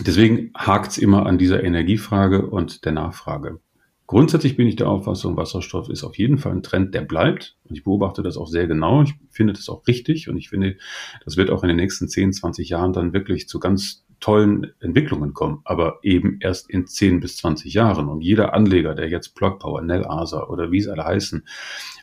deswegen 0.00 0.50
hakt 0.54 0.92
es 0.92 0.98
immer 0.98 1.26
an 1.26 1.38
dieser 1.38 1.62
Energiefrage 1.62 2.46
und 2.46 2.84
der 2.84 2.92
Nachfrage. 2.92 3.60
Grundsätzlich 4.06 4.56
bin 4.56 4.66
ich 4.66 4.76
der 4.76 4.88
Auffassung, 4.88 5.38
Wasserstoff 5.38 5.88
ist 5.88 6.04
auf 6.04 6.18
jeden 6.18 6.36
Fall 6.36 6.52
ein 6.52 6.62
Trend, 6.62 6.94
der 6.94 7.00
bleibt. 7.00 7.56
Und 7.64 7.76
ich 7.76 7.84
beobachte 7.84 8.22
das 8.22 8.36
auch 8.36 8.46
sehr 8.46 8.66
genau. 8.66 9.02
Ich 9.02 9.14
finde 9.30 9.54
das 9.54 9.70
auch 9.70 9.86
richtig. 9.86 10.28
Und 10.28 10.36
ich 10.36 10.50
finde, 10.50 10.76
das 11.24 11.38
wird 11.38 11.50
auch 11.50 11.62
in 11.62 11.68
den 11.68 11.78
nächsten 11.78 12.08
10, 12.08 12.34
20 12.34 12.68
Jahren 12.68 12.92
dann 12.92 13.14
wirklich 13.14 13.48
zu 13.48 13.58
ganz 13.58 14.04
tollen 14.22 14.72
Entwicklungen 14.80 15.34
kommen, 15.34 15.60
aber 15.64 15.98
eben 16.02 16.38
erst 16.40 16.70
in 16.70 16.86
10 16.86 17.20
bis 17.20 17.36
20 17.38 17.74
Jahren. 17.74 18.08
Und 18.08 18.22
jeder 18.22 18.54
Anleger, 18.54 18.94
der 18.94 19.08
jetzt 19.08 19.34
Plug 19.34 19.58
Power, 19.58 19.82
Nell 19.82 20.04
Asa 20.06 20.46
oder 20.46 20.70
wie 20.70 20.80
sie 20.80 20.90
alle 20.90 21.04
heißen, 21.04 21.46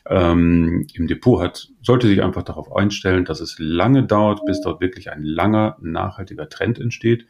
ähm, 0.06 0.86
im 0.92 1.06
Depot 1.06 1.40
hat, 1.40 1.68
sollte 1.82 2.06
sich 2.06 2.22
einfach 2.22 2.42
darauf 2.42 2.74
einstellen, 2.74 3.24
dass 3.24 3.40
es 3.40 3.56
lange 3.58 4.04
dauert, 4.04 4.44
bis 4.44 4.60
dort 4.60 4.80
wirklich 4.80 5.10
ein 5.10 5.22
langer, 5.22 5.78
nachhaltiger 5.80 6.48
Trend 6.48 6.78
entsteht. 6.78 7.26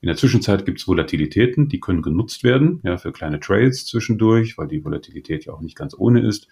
In 0.00 0.06
der 0.06 0.16
Zwischenzeit 0.16 0.64
gibt 0.64 0.78
es 0.78 0.86
Volatilitäten, 0.86 1.68
die 1.68 1.80
können 1.80 2.02
genutzt 2.02 2.44
werden, 2.44 2.80
ja, 2.84 2.98
für 2.98 3.12
kleine 3.12 3.40
Trades 3.40 3.86
zwischendurch, 3.86 4.56
weil 4.56 4.68
die 4.68 4.84
Volatilität 4.84 5.44
ja 5.46 5.52
auch 5.52 5.60
nicht 5.60 5.76
ganz 5.76 5.94
ohne 5.96 6.20
ist. 6.20 6.48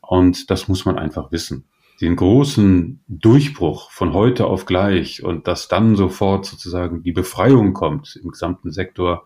Und 0.00 0.50
das 0.50 0.68
muss 0.68 0.84
man 0.84 0.98
einfach 0.98 1.32
wissen 1.32 1.64
den 2.02 2.16
großen 2.16 3.00
Durchbruch 3.06 3.90
von 3.92 4.12
heute 4.12 4.46
auf 4.46 4.66
gleich 4.66 5.22
und 5.22 5.46
dass 5.46 5.68
dann 5.68 5.94
sofort 5.94 6.44
sozusagen 6.44 7.04
die 7.04 7.12
Befreiung 7.12 7.74
kommt 7.74 8.18
im 8.20 8.30
gesamten 8.30 8.72
Sektor, 8.72 9.24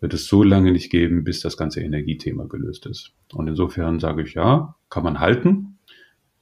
wird 0.00 0.14
es 0.14 0.28
so 0.28 0.44
lange 0.44 0.70
nicht 0.70 0.90
geben, 0.90 1.24
bis 1.24 1.40
das 1.40 1.56
ganze 1.56 1.80
Energiethema 1.80 2.44
gelöst 2.44 2.86
ist. 2.86 3.12
Und 3.32 3.48
insofern 3.48 3.98
sage 3.98 4.22
ich 4.22 4.34
ja, 4.34 4.76
kann 4.88 5.02
man 5.02 5.18
halten, 5.18 5.78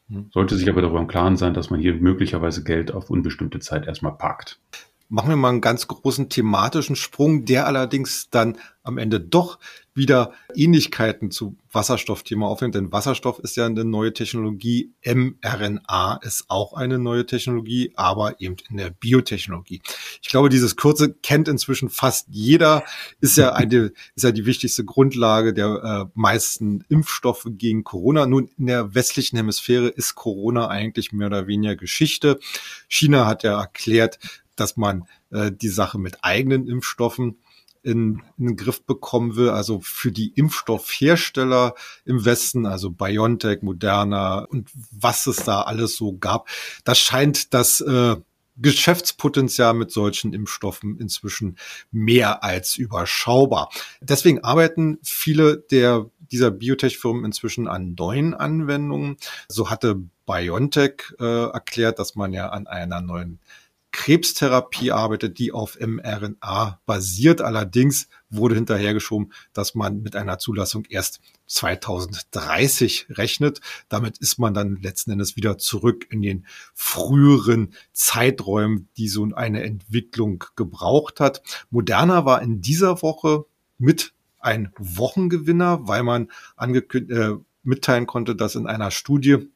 hm. 0.09 0.27
sollte 0.33 0.57
sich 0.57 0.69
aber 0.69 0.83
darüber 0.83 1.01
im 1.01 1.07
Klaren 1.07 1.39
sein, 1.39 1.55
dass 1.55 1.71
man 1.71 1.81
hier 1.81 1.95
möglicherweise 1.95 2.63
Geld 2.63 2.93
auf 2.93 3.09
unbestimmte 3.09 3.59
Zeit 3.61 3.87
erstmal 3.87 4.19
parkt 4.19 4.61
machen 5.09 5.29
wir 5.29 5.37
mal 5.37 5.51
einen 5.51 5.61
ganz 5.61 5.87
großen 5.87 6.29
thematischen 6.29 6.97
Sprung, 6.97 7.45
der 7.45 7.67
allerdings 7.67 8.31
dann 8.31 8.59
am 8.83 8.99
Ende 8.99 9.19
doch 9.19 9.59
wieder 9.95 10.33
Ähnlichkeiten 10.55 11.31
zu 11.31 11.57
Wasserstoffthema 11.73 12.47
aufnimmt. 12.47 12.75
Denn 12.75 12.93
Wasserstoff 12.93 13.39
ist 13.39 13.57
ja 13.57 13.65
eine 13.65 13.85
neue 13.85 14.13
Technologie. 14.13 14.93
mRNA 15.05 16.21
ist 16.23 16.45
auch 16.49 16.75
eine 16.75 16.99
neue 16.99 17.25
Technologie, 17.25 17.93
aber 17.95 18.41
eben 18.41 18.57
in 18.69 18.77
der 18.77 18.91
Biotechnologie. 18.91 19.81
Ich 20.21 20.29
glaube, 20.29 20.49
dieses 20.49 20.77
kurze 20.77 21.15
kennt 21.15 21.49
inzwischen 21.49 21.89
fast 21.89 22.27
jeder. 22.29 22.85
Ist 23.21 23.37
ja 23.37 23.53
eine, 23.53 23.93
ist 24.15 24.25
ja 24.25 24.33
die 24.33 24.47
wichtigste 24.47 24.85
Grundlage 24.85 25.55
der 25.55 25.67
äh, 25.83 26.11
meisten 26.15 26.85
Impfstoffe 26.89 27.47
gegen 27.47 27.85
Corona. 27.85 28.27
Nun, 28.27 28.51
in 28.59 28.67
der 28.67 28.95
westlichen 28.95 29.37
Hemisphäre 29.37 29.89
ist 29.89 30.15
Corona 30.15 30.69
eigentlich 30.69 31.13
mehr 31.13 31.29
oder 31.29 31.47
weniger 31.47 31.77
Geschichte. 31.77 32.39
China 32.89 33.27
hat 33.27 33.45
ja 33.45 33.59
erklärt, 33.59 34.19
dass 34.57 34.77
man 34.77 35.07
äh, 35.31 35.51
die 35.53 35.69
Sache 35.69 35.99
mit 35.99 36.19
eigenen 36.23 36.67
Impfstoffen 36.67 37.39
in, 37.83 38.23
in 38.39 38.47
den 38.47 38.57
Griff 38.57 38.83
bekommen 38.85 39.37
will. 39.37 39.51
Also 39.51 39.81
für 39.81 40.11
die 40.11 40.29
Impfstoffhersteller 40.35 41.75
im 42.05 42.25
Westen, 42.25 42.67
also 42.67 42.91
BioNTech, 42.91 43.63
Moderna 43.63 44.41
und 44.41 44.71
was 44.91 45.27
es 45.27 45.37
da 45.37 45.63
alles 45.63 45.97
so 45.97 46.17
gab, 46.17 46.49
das 46.85 46.99
scheint 46.99 47.55
das 47.55 47.81
äh, 47.81 48.17
Geschäftspotenzial 48.57 49.75
mit 49.75 49.91
solchen 49.91 50.33
Impfstoffen 50.33 50.99
inzwischen 50.99 51.59
mehr 51.91 52.45
als 52.45 52.77
überschaubar. 52.77 53.71
Deswegen 54.01 54.45
arbeiten 54.45 54.99
viele 55.03 55.59
der 55.59 56.07
dieser 56.31 56.51
Biotech-Firmen 56.51 57.25
inzwischen 57.25 57.69
an 57.69 57.95
neuen 57.97 58.35
Anwendungen. 58.35 59.17
So 59.49 59.71
hatte 59.71 60.03
BioNTech 60.27 61.15
äh, 61.21 61.51
erklärt, 61.51 61.99
dass 61.99 62.15
man 62.15 62.33
ja 62.33 62.49
an 62.49 62.67
einer 62.67 63.01
neuen 63.01 63.41
Krebstherapie 63.95 64.91
arbeitet, 64.91 65.39
die 65.39 65.53
auf 65.53 65.79
mRNA 65.79 66.81
basiert. 66.85 67.41
Allerdings 67.41 68.09
wurde 68.29 68.57
hinterhergeschoben, 68.57 69.33
dass 69.53 69.77
man 69.77 70.03
mit 70.03 70.17
einer 70.17 70.39
Zulassung 70.39 70.85
erst 70.89 71.21
2030 71.47 73.07
rechnet. 73.11 73.61
Damit 73.89 74.19
ist 74.19 74.41
man 74.41 74.53
dann 74.53 74.83
letzten 74.83 75.13
Endes 75.13 75.37
wieder 75.37 75.59
zurück 75.59 76.09
in 76.11 76.23
den 76.23 76.45
früheren 76.75 77.73
Zeiträumen, 77.93 78.89
die 78.97 79.07
so 79.07 79.29
eine 79.33 79.63
Entwicklung 79.63 80.43
gebraucht 80.57 81.21
hat. 81.21 81.43
Moderna 81.71 82.25
war 82.25 82.43
in 82.43 82.61
dieser 82.61 83.01
Woche 83.01 83.45
mit 83.79 84.13
ein 84.41 84.73
Wochengewinner, 84.77 85.87
weil 85.87 86.03
man 86.03 86.33
angekündigt, 86.57 87.17
äh, 87.17 87.35
mitteilen 87.63 88.09
konnte, 88.09 88.35
dass 88.35 88.57
in 88.57 88.67
einer 88.67 88.91
Studie 88.91 89.49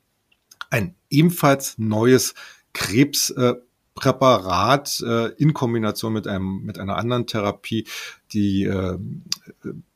ein 0.71 0.95
ebenfalls 1.11 1.77
neues 1.77 2.35
Krebs 2.73 3.31
äh, 3.31 3.55
Präparat 3.99 5.03
äh, 5.05 5.33
in 5.39 5.55
Kombination 5.55 6.13
mit 6.13 6.29
einem 6.29 6.63
mit 6.63 6.79
einer 6.79 6.97
anderen 6.97 7.27
Therapie 7.27 7.85
die 8.33 8.63
äh, 8.63 8.97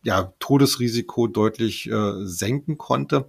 ja 0.03 0.33
Todesrisiko 0.41 1.29
deutlich 1.29 1.89
äh, 1.89 2.27
senken 2.27 2.79
konnte. 2.79 3.27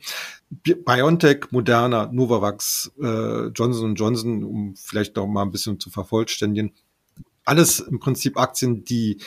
BioNTech, 0.50 1.52
Moderna, 1.52 2.10
Novavax, 2.12 2.92
äh, 3.00 3.48
Johnson 3.50 3.94
Johnson, 3.94 4.44
um 4.44 4.76
vielleicht 4.76 5.16
noch 5.16 5.28
mal 5.28 5.44
ein 5.44 5.52
bisschen 5.52 5.80
zu 5.80 5.92
vervollständigen, 5.92 6.74
alles 7.46 7.80
im 7.80 8.00
Prinzip 8.00 8.40
Aktien, 8.40 8.84
die 8.84 9.20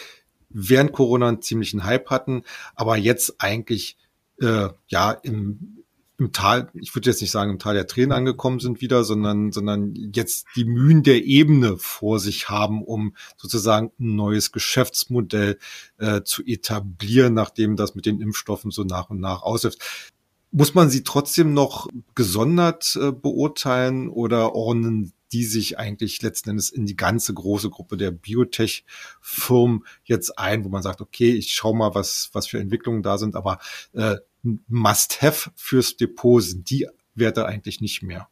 während 0.48 0.92
Corona 0.92 1.28
einen 1.28 1.42
ziemlichen 1.42 1.85
Hype 1.85 2.11
hatten, 2.11 2.42
aber 2.74 2.96
jetzt 2.96 3.37
eigentlich 3.38 3.96
äh, 4.40 4.70
ja 4.88 5.12
im 5.12 5.75
im 6.18 6.33
Tal, 6.33 6.70
ich 6.74 6.94
würde 6.94 7.11
jetzt 7.11 7.20
nicht 7.20 7.31
sagen 7.31 7.50
im 7.50 7.59
Tal 7.59 7.74
der 7.74 7.87
Tränen 7.87 8.12
angekommen 8.12 8.59
sind 8.59 8.81
wieder, 8.81 9.05
sondern, 9.05 9.52
sondern 9.52 9.94
jetzt 9.94 10.46
die 10.57 10.64
Mühen 10.64 11.02
der 11.02 11.24
Ebene 11.24 11.76
vor 11.76 12.20
sich 12.20 12.48
haben, 12.48 12.83
um 12.83 13.14
sozusagen 13.37 13.92
ein 13.98 14.16
neues 14.16 14.50
Geschäftsmodell 14.52 15.59
äh, 15.98 16.22
zu 16.22 16.42
etablieren, 16.44 17.35
nachdem 17.35 17.76
das 17.76 17.94
mit 17.94 18.07
den 18.07 18.20
Impfstoffen 18.20 18.70
so 18.70 18.85
nach 18.85 19.11
und 19.11 19.20
nach 19.20 19.42
ausläuft. 19.42 19.79
Muss 20.52 20.74
man 20.74 20.88
sie 20.88 21.02
trotzdem 21.02 21.52
noch 21.52 21.88
gesondert 22.14 22.96
äh, 22.96 23.12
beurteilen 23.12 24.09
oder 24.09 24.55
ordnen 24.55 25.12
die 25.33 25.44
sich 25.44 25.79
eigentlich 25.79 26.22
letzten 26.22 26.50
Endes 26.50 26.70
in 26.70 26.87
die 26.87 26.96
ganze 26.96 27.35
große 27.35 27.68
Gruppe 27.68 27.96
der 27.96 28.11
Biotech-Firmen 28.11 29.85
jetzt 30.05 30.38
ein, 30.38 30.64
wo 30.64 30.68
man 30.68 30.83
sagt, 30.83 31.00
okay, 31.00 31.33
ich 31.33 31.52
schau 31.52 31.74
mal, 31.74 31.94
was, 31.94 32.31
was 32.33 32.46
für 32.46 32.61
Entwicklungen 32.61 33.02
da 33.02 33.18
sind, 33.18 33.35
aber 33.35 33.59
äh, 33.92 34.16
Must-Have 34.68 35.50
fürs 35.54 35.96
Depot 35.96 36.42
sind 36.42 36.70
die 36.70 36.87
Werte 37.14 37.46
eigentlich 37.46 37.80
nicht 37.80 38.02
mehr. 38.02 38.28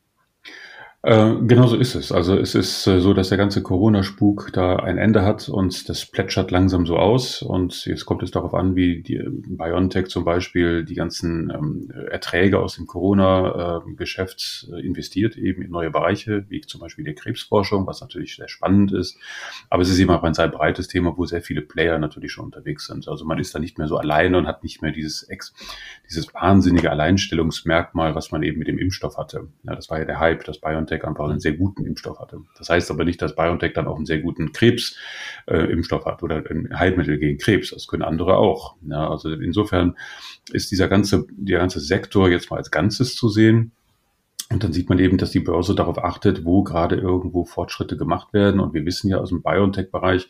Äh, 1.04 1.34
genau 1.42 1.66
so 1.66 1.76
ist 1.76 1.94
es. 1.96 2.12
Also 2.12 2.34
es 2.38 2.54
ist 2.54 2.86
äh, 2.86 2.98
so, 2.98 3.12
dass 3.12 3.28
der 3.28 3.36
ganze 3.36 3.62
Corona-Spuk 3.62 4.50
da 4.54 4.76
ein 4.76 4.96
Ende 4.96 5.22
hat 5.22 5.50
und 5.50 5.86
das 5.90 6.06
plätschert 6.06 6.50
langsam 6.50 6.86
so 6.86 6.96
aus. 6.96 7.42
Und 7.42 7.84
jetzt 7.84 8.06
kommt 8.06 8.22
es 8.22 8.30
darauf 8.30 8.54
an, 8.54 8.74
wie 8.74 9.02
die 9.02 9.22
BioNTech 9.28 10.06
zum 10.06 10.24
Beispiel 10.24 10.82
die 10.82 10.94
ganzen 10.94 11.50
ähm, 11.50 11.90
Erträge 12.10 12.58
aus 12.58 12.76
dem 12.76 12.86
Corona-Geschäft 12.86 14.66
äh, 14.72 14.80
investiert, 14.80 15.36
eben 15.36 15.60
in 15.60 15.70
neue 15.70 15.90
Bereiche, 15.90 16.46
wie 16.48 16.62
zum 16.62 16.80
Beispiel 16.80 17.04
die 17.04 17.14
Krebsforschung, 17.14 17.86
was 17.86 18.00
natürlich 18.00 18.36
sehr 18.36 18.48
spannend 18.48 18.90
ist. 18.92 19.18
Aber 19.68 19.82
es 19.82 19.90
ist 19.90 19.98
eben 19.98 20.10
auch 20.10 20.22
ein 20.22 20.32
sehr 20.32 20.48
breites 20.48 20.88
Thema, 20.88 21.18
wo 21.18 21.26
sehr 21.26 21.42
viele 21.42 21.60
Player 21.60 21.98
natürlich 21.98 22.32
schon 22.32 22.46
unterwegs 22.46 22.86
sind. 22.86 23.08
Also 23.08 23.26
man 23.26 23.38
ist 23.38 23.54
da 23.54 23.58
nicht 23.58 23.76
mehr 23.76 23.88
so 23.88 23.98
alleine 23.98 24.38
und 24.38 24.46
hat 24.46 24.62
nicht 24.62 24.80
mehr 24.80 24.92
dieses, 24.92 25.22
Ex 25.24 25.52
dieses 26.08 26.32
wahnsinnige 26.32 26.90
Alleinstellungsmerkmal, 26.90 28.14
was 28.14 28.32
man 28.32 28.42
eben 28.42 28.58
mit 28.58 28.68
dem 28.68 28.78
Impfstoff 28.78 29.18
hatte. 29.18 29.48
Ja, 29.64 29.74
das 29.74 29.90
war 29.90 29.98
ja 29.98 30.06
der 30.06 30.18
Hype, 30.18 30.44
dass 30.44 30.58
BioNTech 30.58 30.93
BioNTech 30.94 31.04
einfach 31.04 31.28
einen 31.28 31.40
sehr 31.40 31.52
guten 31.52 31.84
Impfstoff 31.84 32.18
hatte. 32.18 32.40
Das 32.58 32.68
heißt 32.68 32.90
aber 32.90 33.04
nicht, 33.04 33.20
dass 33.20 33.34
BioNTech 33.34 33.72
dann 33.72 33.86
auch 33.86 33.96
einen 33.96 34.06
sehr 34.06 34.20
guten 34.20 34.52
Krebsimpfstoff 34.52 36.02
äh, 36.02 36.10
hat 36.10 36.22
oder 36.22 36.42
ein 36.50 36.78
Heilmittel 36.78 37.18
gegen 37.18 37.38
Krebs. 37.38 37.70
Das 37.70 37.86
können 37.86 38.02
andere 38.02 38.36
auch. 38.36 38.76
Ja, 38.88 39.08
also 39.08 39.30
insofern 39.30 39.96
ist 40.52 40.70
dieser 40.70 40.88
ganze, 40.88 41.26
der 41.30 41.58
ganze 41.58 41.80
Sektor 41.80 42.28
jetzt 42.28 42.50
mal 42.50 42.58
als 42.58 42.70
Ganzes 42.70 43.16
zu 43.16 43.28
sehen. 43.28 43.72
Und 44.50 44.62
dann 44.62 44.72
sieht 44.72 44.90
man 44.90 44.98
eben, 44.98 45.16
dass 45.16 45.30
die 45.30 45.40
Börse 45.40 45.74
darauf 45.74 45.98
achtet, 45.98 46.44
wo 46.44 46.62
gerade 46.62 46.96
irgendwo 46.96 47.44
Fortschritte 47.44 47.96
gemacht 47.96 48.32
werden. 48.34 48.60
Und 48.60 48.74
wir 48.74 48.84
wissen 48.84 49.08
ja 49.08 49.18
aus 49.18 49.30
dem 49.30 49.42
BioNTech-Bereich 49.42 50.28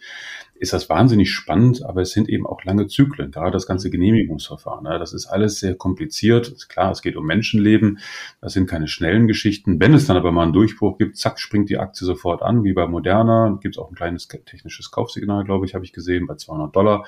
ist 0.57 0.72
das 0.72 0.88
wahnsinnig 0.88 1.33
spannend, 1.33 1.85
aber 1.85 2.03
es 2.03 2.12
sind 2.12 2.29
eben 2.29 2.46
auch 2.46 2.62
lange 2.64 2.87
Zyklen, 2.87 3.33
gerade 3.33 3.50
das 3.50 3.66
ganze 3.66 3.90
Genehmigungsverfahren. 3.90 4.85
Das 4.85 5.12
ist 5.12 5.27
alles 5.27 5.59
sehr 5.59 5.74
kompliziert. 5.74 6.68
Klar, 6.68 6.92
es 6.92 7.03
geht 7.03 7.16
um 7.16 7.27
Menschenleben. 7.27 7.98
Das 8.40 8.53
sind 8.53 8.68
keine 8.68 8.87
schnellen 8.87 9.27
Geschichten. 9.27 9.81
Wenn 9.81 9.94
es 9.94 10.07
dann 10.07 10.16
aber 10.16 10.31
mal 10.31 10.44
einen 10.44 10.53
Durchbruch 10.53 10.96
gibt, 10.96 11.16
zack, 11.16 11.40
springt 11.40 11.68
die 11.70 11.79
Aktie 11.79 12.07
sofort 12.07 12.42
an, 12.42 12.62
wie 12.62 12.72
bei 12.72 12.87
Moderna. 12.87 13.59
Gibt 13.61 13.74
es 13.74 13.79
auch 13.83 13.90
ein 13.90 13.96
kleines 13.96 14.29
technisches 14.29 14.92
Kaufsignal, 14.92 15.44
glaube 15.44 15.66
ich, 15.66 15.74
habe 15.74 15.85
ich 15.85 15.92
gesehen, 15.92 16.27
bei 16.27 16.37
200 16.37 16.74
Dollar. 16.74 17.05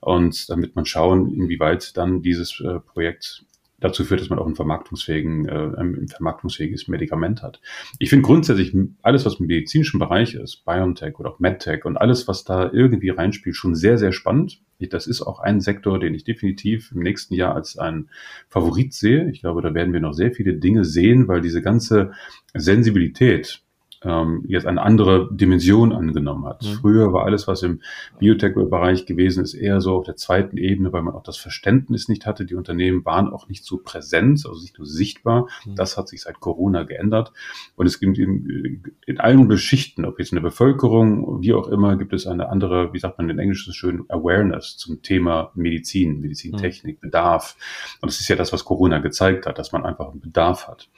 Und 0.00 0.48
damit 0.48 0.76
man 0.76 0.86
schauen, 0.86 1.34
inwieweit 1.34 1.96
dann 1.96 2.22
dieses 2.22 2.60
äh, 2.60 2.78
Projekt 2.78 3.44
dazu 3.84 4.02
führt, 4.02 4.22
dass 4.22 4.30
man 4.30 4.38
auch 4.38 4.46
ein 4.46 4.54
vermarktungsfähigen, 4.54 5.46
äh, 5.46 5.72
ein 5.76 6.08
vermarktungsfähiges 6.08 6.88
Medikament 6.88 7.42
hat. 7.42 7.60
Ich 7.98 8.08
finde 8.08 8.24
grundsätzlich 8.24 8.74
alles, 9.02 9.26
was 9.26 9.34
im 9.34 9.46
medizinischen 9.46 10.00
Bereich 10.00 10.34
ist, 10.34 10.64
Biotech 10.64 11.18
oder 11.18 11.30
auch 11.30 11.38
MedTech 11.38 11.84
und 11.84 11.98
alles, 11.98 12.26
was 12.26 12.44
da 12.44 12.70
irgendwie 12.72 13.10
reinspielt, 13.10 13.54
schon 13.54 13.74
sehr, 13.74 13.98
sehr 13.98 14.12
spannend. 14.12 14.62
Das 14.90 15.06
ist 15.06 15.22
auch 15.22 15.38
ein 15.38 15.60
Sektor, 15.60 15.98
den 15.98 16.14
ich 16.14 16.24
definitiv 16.24 16.92
im 16.92 17.00
nächsten 17.00 17.34
Jahr 17.34 17.54
als 17.54 17.78
ein 17.78 18.08
Favorit 18.48 18.92
sehe. 18.92 19.30
Ich 19.30 19.40
glaube, 19.40 19.62
da 19.62 19.72
werden 19.74 19.92
wir 19.92 20.00
noch 20.00 20.12
sehr 20.12 20.32
viele 20.32 20.54
Dinge 20.54 20.84
sehen, 20.84 21.28
weil 21.28 21.40
diese 21.40 21.62
ganze 21.62 22.12
Sensibilität, 22.54 23.63
ähm, 24.04 24.44
jetzt 24.46 24.66
eine 24.66 24.82
andere 24.82 25.28
Dimension 25.32 25.92
angenommen 25.92 26.46
hat. 26.46 26.62
Mhm. 26.62 26.74
Früher 26.80 27.12
war 27.12 27.24
alles, 27.24 27.46
was 27.48 27.62
im 27.62 27.80
Biotech-Bereich 28.18 29.06
gewesen 29.06 29.42
ist, 29.42 29.54
eher 29.54 29.80
so 29.80 29.96
auf 29.96 30.04
der 30.04 30.16
zweiten 30.16 30.56
Ebene, 30.56 30.92
weil 30.92 31.02
man 31.02 31.14
auch 31.14 31.22
das 31.22 31.36
Verständnis 31.36 32.08
nicht 32.08 32.26
hatte. 32.26 32.44
Die 32.44 32.54
Unternehmen 32.54 33.04
waren 33.04 33.28
auch 33.28 33.48
nicht 33.48 33.64
so 33.64 33.78
präsent, 33.78 34.44
also 34.46 34.60
nicht 34.60 34.78
nur 34.78 34.86
sichtbar. 34.86 35.48
Mhm. 35.64 35.76
Das 35.76 35.96
hat 35.96 36.08
sich 36.08 36.22
seit 36.22 36.40
Corona 36.40 36.82
geändert. 36.82 37.32
Und 37.76 37.86
es 37.86 37.98
gibt 37.98 38.18
in, 38.18 38.82
in 39.06 39.20
allen 39.20 39.48
Beschichten, 39.48 40.04
ob 40.04 40.18
jetzt 40.18 40.32
in 40.32 40.36
der 40.36 40.42
Bevölkerung, 40.42 41.42
wie 41.42 41.54
auch 41.54 41.68
immer, 41.68 41.96
gibt 41.96 42.12
es 42.12 42.26
eine 42.26 42.48
andere, 42.48 42.92
wie 42.92 42.98
sagt 42.98 43.18
man 43.18 43.30
in 43.30 43.38
Englisch 43.38 43.66
so 43.66 43.72
schön, 43.72 44.04
Awareness 44.08 44.76
zum 44.76 45.02
Thema 45.02 45.50
Medizin, 45.54 46.20
Medizintechnik, 46.20 46.98
mhm. 46.98 47.00
Bedarf. 47.00 47.56
Und 48.00 48.10
das 48.10 48.20
ist 48.20 48.28
ja 48.28 48.36
das, 48.36 48.52
was 48.52 48.64
Corona 48.64 48.98
gezeigt 48.98 49.46
hat, 49.46 49.58
dass 49.58 49.72
man 49.72 49.84
einfach 49.84 50.10
einen 50.10 50.20
Bedarf 50.20 50.68
hat. 50.68 50.88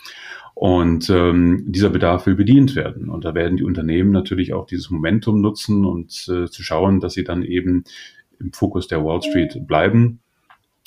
Und 0.59 1.11
ähm, 1.11 1.65
dieser 1.67 1.91
Bedarf 1.91 2.25
will 2.25 2.35
bedient 2.35 2.75
werden. 2.77 3.11
Und 3.11 3.27
da 3.27 3.35
werden 3.35 3.59
die 3.59 3.65
Unternehmen 3.65 4.11
natürlich 4.11 4.55
auch 4.55 4.65
dieses 4.65 4.89
Momentum 4.89 5.43
nutzen 5.43 5.85
und 5.85 6.27
äh, 6.31 6.47
zu 6.47 6.63
schauen, 6.63 6.99
dass 6.99 7.13
sie 7.13 7.25
dann 7.25 7.43
eben 7.43 7.85
im 8.41 8.55
Fokus 8.55 8.89
der 8.89 9.05
Wall 9.05 9.21
Street 9.21 9.67
bleiben 9.67 10.21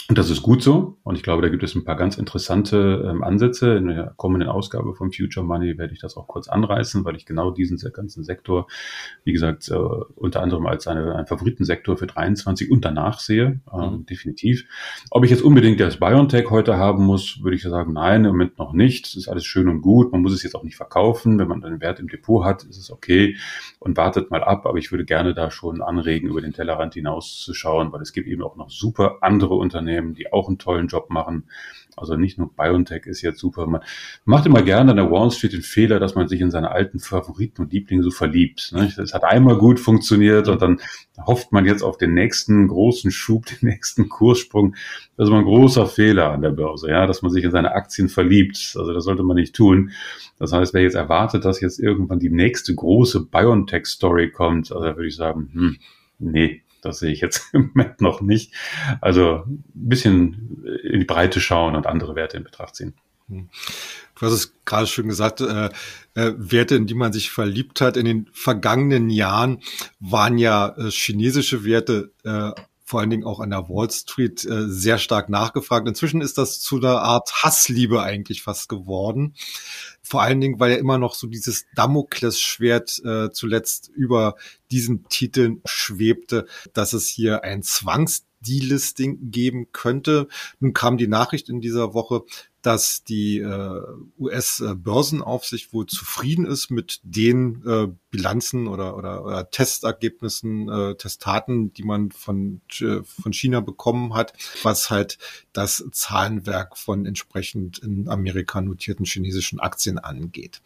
und 0.09 0.17
das 0.17 0.31
ist 0.31 0.41
gut 0.41 0.63
so. 0.63 0.97
Und 1.03 1.15
ich 1.17 1.21
glaube, 1.21 1.43
da 1.43 1.49
gibt 1.49 1.61
es 1.61 1.75
ein 1.75 1.85
paar 1.85 1.95
ganz 1.95 2.17
interessante 2.17 3.07
ähm, 3.07 3.23
Ansätze. 3.23 3.75
In 3.75 3.89
der 3.89 4.15
kommenden 4.17 4.49
Ausgabe 4.49 4.95
von 4.95 5.11
Future 5.11 5.45
Money 5.45 5.77
werde 5.77 5.93
ich 5.93 5.99
das 5.99 6.17
auch 6.17 6.27
kurz 6.27 6.47
anreißen, 6.47 7.05
weil 7.05 7.15
ich 7.15 7.27
genau 7.27 7.51
diesen 7.51 7.77
ganzen 7.91 8.23
Sektor, 8.23 8.65
wie 9.23 9.33
gesagt, 9.33 9.69
äh, 9.69 9.75
unter 9.75 10.41
anderem 10.41 10.65
als 10.65 10.87
eine, 10.87 11.13
einen 11.13 11.27
Favoritensektor 11.27 11.95
für 11.95 12.07
23 12.07 12.71
und 12.71 12.83
danach 12.85 13.19
sehe. 13.19 13.61
Ähm, 13.71 13.79
mhm. 13.79 14.05
Definitiv. 14.07 14.65
Ob 15.11 15.25
ich 15.25 15.29
jetzt 15.29 15.43
unbedingt 15.43 15.79
das 15.79 15.97
BioNTech 15.97 16.49
heute 16.49 16.77
haben 16.77 17.05
muss, 17.05 17.43
würde 17.43 17.55
ich 17.55 17.61
sagen, 17.61 17.93
nein, 17.93 18.25
im 18.25 18.31
Moment 18.31 18.57
noch 18.57 18.73
nicht. 18.73 19.05
Es 19.05 19.15
ist 19.15 19.27
alles 19.27 19.45
schön 19.45 19.69
und 19.69 19.81
gut. 19.81 20.11
Man 20.11 20.23
muss 20.23 20.33
es 20.33 20.41
jetzt 20.41 20.55
auch 20.55 20.63
nicht 20.63 20.75
verkaufen. 20.75 21.37
Wenn 21.37 21.47
man 21.47 21.63
einen 21.63 21.81
Wert 21.81 21.99
im 21.99 22.07
Depot 22.07 22.43
hat, 22.43 22.63
ist 22.63 22.77
es 22.77 22.89
okay 22.89 23.37
und 23.77 23.95
wartet 23.95 24.31
mal 24.31 24.43
ab. 24.43 24.65
Aber 24.65 24.79
ich 24.79 24.91
würde 24.91 25.05
gerne 25.05 25.35
da 25.35 25.51
schon 25.51 25.83
anregen, 25.83 26.29
über 26.29 26.41
den 26.41 26.53
Tellerrand 26.53 26.95
hinauszuschauen, 26.95 27.91
weil 27.91 28.01
es 28.01 28.11
gibt 28.11 28.27
eben 28.27 28.41
auch 28.41 28.55
noch 28.55 28.71
super 28.71 29.17
andere 29.21 29.53
Unternehmen, 29.53 29.98
Unternehmen, 29.99 30.13
die 30.13 30.31
auch 30.31 30.47
einen 30.47 30.57
tollen 30.57 30.87
Job 30.87 31.09
machen. 31.09 31.43
Also 31.95 32.15
nicht 32.15 32.37
nur 32.37 32.53
BioNTech 32.55 33.07
ist 33.07 33.21
jetzt 33.21 33.39
super. 33.39 33.67
Man 33.67 33.81
macht 34.23 34.45
immer 34.45 34.61
gerne 34.61 34.91
an 34.91 34.97
der 34.97 35.11
Wall 35.11 35.31
Street 35.31 35.51
den 35.51 35.61
Fehler, 35.61 35.99
dass 35.99 36.15
man 36.15 36.29
sich 36.29 36.39
in 36.39 36.49
seine 36.49 36.71
alten 36.71 36.99
Favoriten 36.99 37.61
und 37.61 37.73
Lieblinge 37.73 38.03
so 38.03 38.11
verliebt. 38.11 38.71
Es 38.73 38.97
ne? 38.97 39.05
hat 39.11 39.25
einmal 39.25 39.57
gut 39.57 39.81
funktioniert 39.81 40.47
und 40.47 40.61
dann 40.61 40.79
hofft 41.25 41.51
man 41.51 41.65
jetzt 41.65 41.81
auf 41.81 41.97
den 41.97 42.13
nächsten 42.13 42.69
großen 42.69 43.11
Schub, 43.11 43.45
den 43.61 43.69
nächsten 43.69 44.07
Kurssprung. 44.07 44.75
Das 45.17 45.25
ist 45.25 45.29
immer 45.29 45.39
ein 45.39 45.45
großer 45.45 45.87
Fehler 45.87 46.31
an 46.31 46.41
der 46.41 46.51
Börse, 46.51 46.89
ja, 46.89 47.05
dass 47.05 47.21
man 47.21 47.31
sich 47.31 47.43
in 47.43 47.51
seine 47.51 47.73
Aktien 47.73 48.07
verliebt. 48.07 48.75
Also 48.77 48.93
das 48.93 49.03
sollte 49.03 49.23
man 49.23 49.35
nicht 49.35 49.53
tun. 49.53 49.91
Das 50.37 50.53
heißt, 50.53 50.73
wer 50.73 50.83
jetzt 50.83 50.95
erwartet, 50.95 51.43
dass 51.43 51.59
jetzt 51.59 51.79
irgendwann 51.79 52.19
die 52.19 52.29
nächste 52.29 52.73
große 52.73 53.25
BioNTech-Story 53.25 54.31
kommt, 54.31 54.71
also 54.71 54.85
da 54.85 54.95
würde 54.95 55.09
ich 55.09 55.17
sagen, 55.17 55.49
hm, 55.51 55.77
nee, 56.19 56.61
das 56.81 56.99
sehe 56.99 57.11
ich 57.11 57.21
jetzt 57.21 57.49
im 57.53 57.71
Moment 57.73 58.01
noch 58.01 58.21
nicht. 58.21 58.53
Also 59.01 59.43
ein 59.47 59.63
bisschen 59.73 60.65
in 60.83 60.99
die 60.99 61.05
Breite 61.05 61.39
schauen 61.39 61.75
und 61.75 61.87
andere 61.87 62.15
Werte 62.15 62.37
in 62.37 62.43
Betracht 62.43 62.75
ziehen. 62.75 62.93
Hm. 63.27 63.49
Du 64.15 64.25
hast 64.25 64.33
es 64.33 64.53
gerade 64.65 64.87
schon 64.87 65.07
gesagt, 65.07 65.39
äh, 65.39 65.69
äh, 66.15 66.33
Werte, 66.37 66.75
in 66.75 66.87
die 66.87 66.93
man 66.93 67.13
sich 67.13 67.31
verliebt 67.31 67.79
hat. 67.79 67.95
In 67.95 68.05
den 68.05 68.27
vergangenen 68.33 69.09
Jahren 69.09 69.61
waren 69.99 70.37
ja 70.37 70.75
äh, 70.77 70.91
chinesische 70.91 71.63
Werte 71.63 72.11
äh, 72.25 72.51
vor 72.89 73.01
allen 73.01 73.11
Dingen 73.11 73.23
auch 73.23 73.39
an 73.39 73.51
der 73.51 73.69
Wall 73.69 73.91
Street 73.91 74.43
äh, 74.45 74.67
sehr 74.67 74.97
stark 74.97 75.29
nachgefragt. 75.29 75.87
Inzwischen 75.87 76.21
ist 76.21 76.39
das 76.39 76.59
zu 76.59 76.77
einer 76.77 77.03
Art 77.03 77.43
Hassliebe 77.43 78.01
eigentlich 78.01 78.41
fast 78.41 78.67
geworden. 78.67 79.35
Vor 80.01 80.23
allen 80.23 80.41
Dingen, 80.41 80.59
weil 80.59 80.71
ja 80.71 80.77
immer 80.77 80.97
noch 80.97 81.13
so 81.13 81.27
dieses 81.27 81.65
Damoklesschwert 81.75 82.99
äh, 83.05 83.29
zuletzt 83.29 83.89
über 83.89 84.33
diesen 84.71 85.07
Titeln 85.07 85.61
schwebte, 85.65 86.47
dass 86.73 86.93
es 86.93 87.07
hier 87.07 87.43
ein 87.43 87.61
Zwangsdelisting 88.41 89.31
geben 89.31 89.71
könnte. 89.71 90.27
Nun 90.59 90.73
kam 90.73 90.97
die 90.97 91.07
Nachricht 91.07 91.49
in 91.49 91.61
dieser 91.61 91.93
Woche, 91.93 92.23
dass 92.61 93.05
die 93.05 93.39
äh, 93.39 93.81
US-Börsenaufsicht 94.17 95.71
wohl 95.71 95.85
zufrieden 95.85 96.45
ist 96.45 96.69
mit 96.69 96.99
den 97.03 97.63
äh, 97.65 97.87
Bilanzen 98.11 98.67
oder, 98.67 98.97
oder, 98.97 99.23
oder 99.23 99.49
Testergebnissen, 99.49 100.67
äh, 100.67 100.95
Testaten, 100.95 101.71
die 101.71 101.83
man 101.83 102.11
von, 102.11 102.59
äh, 102.81 103.01
von 103.03 103.31
China 103.31 103.61
bekommen 103.61 104.13
hat, 104.13 104.33
was 104.63 104.89
halt 104.89 105.17
das 105.53 105.85
Zahlenwerk 105.93 106.77
von 106.77 107.05
entsprechend 107.05 107.79
in 107.79 108.09
Amerika 108.09 108.59
notierten 108.59 109.05
chinesischen 109.05 109.61
Aktien 109.61 109.97
angeht. 109.97 110.61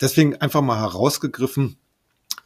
Deswegen 0.00 0.36
einfach 0.36 0.62
mal 0.62 0.78
herausgegriffen, 0.78 1.76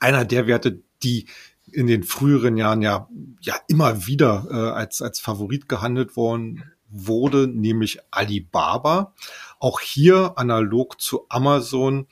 einer 0.01 0.25
der 0.25 0.47
Werte, 0.47 0.81
die 1.03 1.27
in 1.73 1.87
den 1.87 2.05
früheren 2.05 2.57
Jahren 2.57 2.83
ja, 2.83 3.09
ja 3.41 3.57
immer 3.69 4.07
wieder 4.07 4.47
äh, 4.51 4.55
als, 4.55 5.03
als 5.03 5.21
Favorit 5.21 5.69
gehandelt 5.69 6.17
worden 6.17 6.65
wurde, 6.89 7.49
nämlich 7.49 7.99
Alibaba. 8.11 9.15
Auch 9.59 9.81
hier 9.81 10.35
analog 10.37 11.01
zu 11.01 11.27
Amazon. 11.29 12.07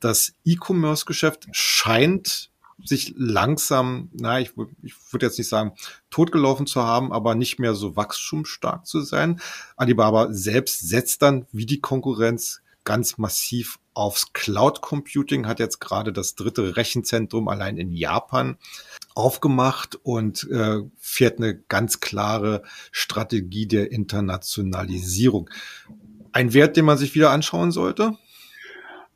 Das 0.00 0.34
E-Commerce-Geschäft 0.44 1.48
scheint 1.52 2.50
sich 2.84 3.14
langsam, 3.16 4.10
na, 4.12 4.40
ich, 4.40 4.52
ich 4.82 4.94
würde 5.10 5.26
jetzt 5.26 5.38
nicht 5.38 5.48
sagen, 5.48 5.72
totgelaufen 6.10 6.66
zu 6.66 6.82
haben, 6.82 7.12
aber 7.12 7.34
nicht 7.34 7.58
mehr 7.58 7.74
so 7.74 7.96
wachstumsstark 7.96 8.86
zu 8.86 9.00
sein. 9.00 9.40
Alibaba 9.76 10.32
selbst 10.32 10.88
setzt 10.88 11.22
dann 11.22 11.46
wie 11.50 11.66
die 11.66 11.80
Konkurrenz 11.80 12.62
ganz 12.84 13.18
massiv 13.18 13.78
aufs 13.98 14.32
Cloud 14.32 14.80
Computing, 14.80 15.48
hat 15.48 15.58
jetzt 15.58 15.80
gerade 15.80 16.12
das 16.12 16.36
dritte 16.36 16.76
Rechenzentrum 16.76 17.48
allein 17.48 17.76
in 17.76 17.90
Japan 17.90 18.56
aufgemacht 19.16 19.98
und 20.04 20.48
äh, 20.50 20.82
fährt 20.96 21.38
eine 21.38 21.58
ganz 21.58 21.98
klare 21.98 22.62
Strategie 22.92 23.66
der 23.66 23.90
Internationalisierung. 23.90 25.50
Ein 26.30 26.54
Wert, 26.54 26.76
den 26.76 26.84
man 26.84 26.96
sich 26.96 27.16
wieder 27.16 27.30
anschauen 27.30 27.72
sollte? 27.72 28.16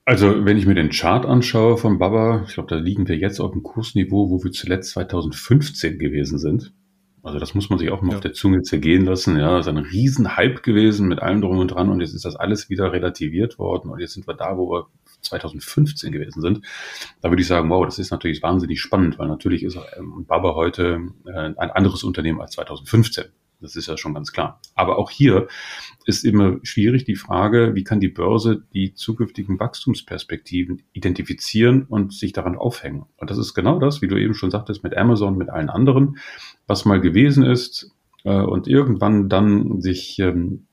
Also, 0.04 0.44
wenn 0.44 0.58
ich 0.58 0.66
mir 0.66 0.74
den 0.74 0.90
Chart 0.90 1.24
anschaue 1.24 1.76
von 1.76 2.00
Baba, 2.00 2.44
ich 2.48 2.54
glaube, 2.54 2.68
da 2.68 2.74
liegen 2.74 3.06
wir 3.06 3.16
jetzt 3.16 3.38
auf 3.38 3.52
dem 3.52 3.62
Kursniveau, 3.62 4.30
wo 4.30 4.42
wir 4.42 4.50
zuletzt 4.50 4.90
2015 4.90 5.96
gewesen 6.00 6.40
sind. 6.40 6.72
Also 7.22 7.38
das 7.38 7.54
muss 7.54 7.70
man 7.70 7.78
sich 7.78 7.90
auch 7.90 8.02
mal 8.02 8.10
ja. 8.10 8.16
auf 8.16 8.20
der 8.20 8.32
Zunge 8.32 8.62
zergehen 8.62 9.04
lassen. 9.04 9.38
Ja, 9.38 9.56
das 9.56 9.66
ist 9.66 9.70
ein 9.72 9.78
Riesenhype 9.78 10.60
gewesen 10.62 11.06
mit 11.06 11.20
allem 11.20 11.40
drum 11.40 11.58
und 11.58 11.68
dran 11.68 11.88
und 11.88 12.00
jetzt 12.00 12.14
ist 12.14 12.24
das 12.24 12.34
alles 12.34 12.68
wieder 12.68 12.92
relativiert 12.92 13.58
worden 13.58 13.90
und 13.90 14.00
jetzt 14.00 14.14
sind 14.14 14.26
wir 14.26 14.34
da, 14.34 14.56
wo 14.56 14.70
wir 14.70 14.86
2015 15.20 16.10
gewesen 16.10 16.40
sind. 16.40 16.62
Da 17.20 17.30
würde 17.30 17.42
ich 17.42 17.48
sagen, 17.48 17.70
wow, 17.70 17.84
das 17.84 18.00
ist 18.00 18.10
natürlich 18.10 18.42
wahnsinnig 18.42 18.80
spannend, 18.80 19.18
weil 19.18 19.28
natürlich 19.28 19.62
ist 19.62 19.78
ähm, 19.96 20.24
Baba 20.26 20.54
heute 20.54 21.00
äh, 21.26 21.52
ein 21.56 21.70
anderes 21.70 22.02
Unternehmen 22.02 22.40
als 22.40 22.52
2015. 22.52 23.26
Das 23.62 23.76
ist 23.76 23.86
ja 23.86 23.96
schon 23.96 24.14
ganz 24.14 24.32
klar. 24.32 24.60
Aber 24.74 24.98
auch 24.98 25.10
hier 25.10 25.48
ist 26.04 26.24
immer 26.24 26.58
schwierig 26.62 27.04
die 27.04 27.14
Frage, 27.14 27.74
wie 27.74 27.84
kann 27.84 28.00
die 28.00 28.08
Börse 28.08 28.62
die 28.74 28.94
zukünftigen 28.94 29.58
Wachstumsperspektiven 29.58 30.82
identifizieren 30.92 31.84
und 31.84 32.12
sich 32.12 32.32
daran 32.32 32.56
aufhängen. 32.56 33.04
Und 33.16 33.30
das 33.30 33.38
ist 33.38 33.54
genau 33.54 33.78
das, 33.78 34.02
wie 34.02 34.08
du 34.08 34.16
eben 34.16 34.34
schon 34.34 34.50
sagtest, 34.50 34.82
mit 34.82 34.96
Amazon, 34.96 35.38
mit 35.38 35.48
allen 35.48 35.70
anderen, 35.70 36.18
was 36.66 36.84
mal 36.84 37.00
gewesen 37.00 37.44
ist 37.44 37.92
äh, 38.24 38.40
und 38.40 38.66
irgendwann 38.66 39.28
dann 39.28 39.80
sich 39.80 40.18
ähm, 40.18 40.66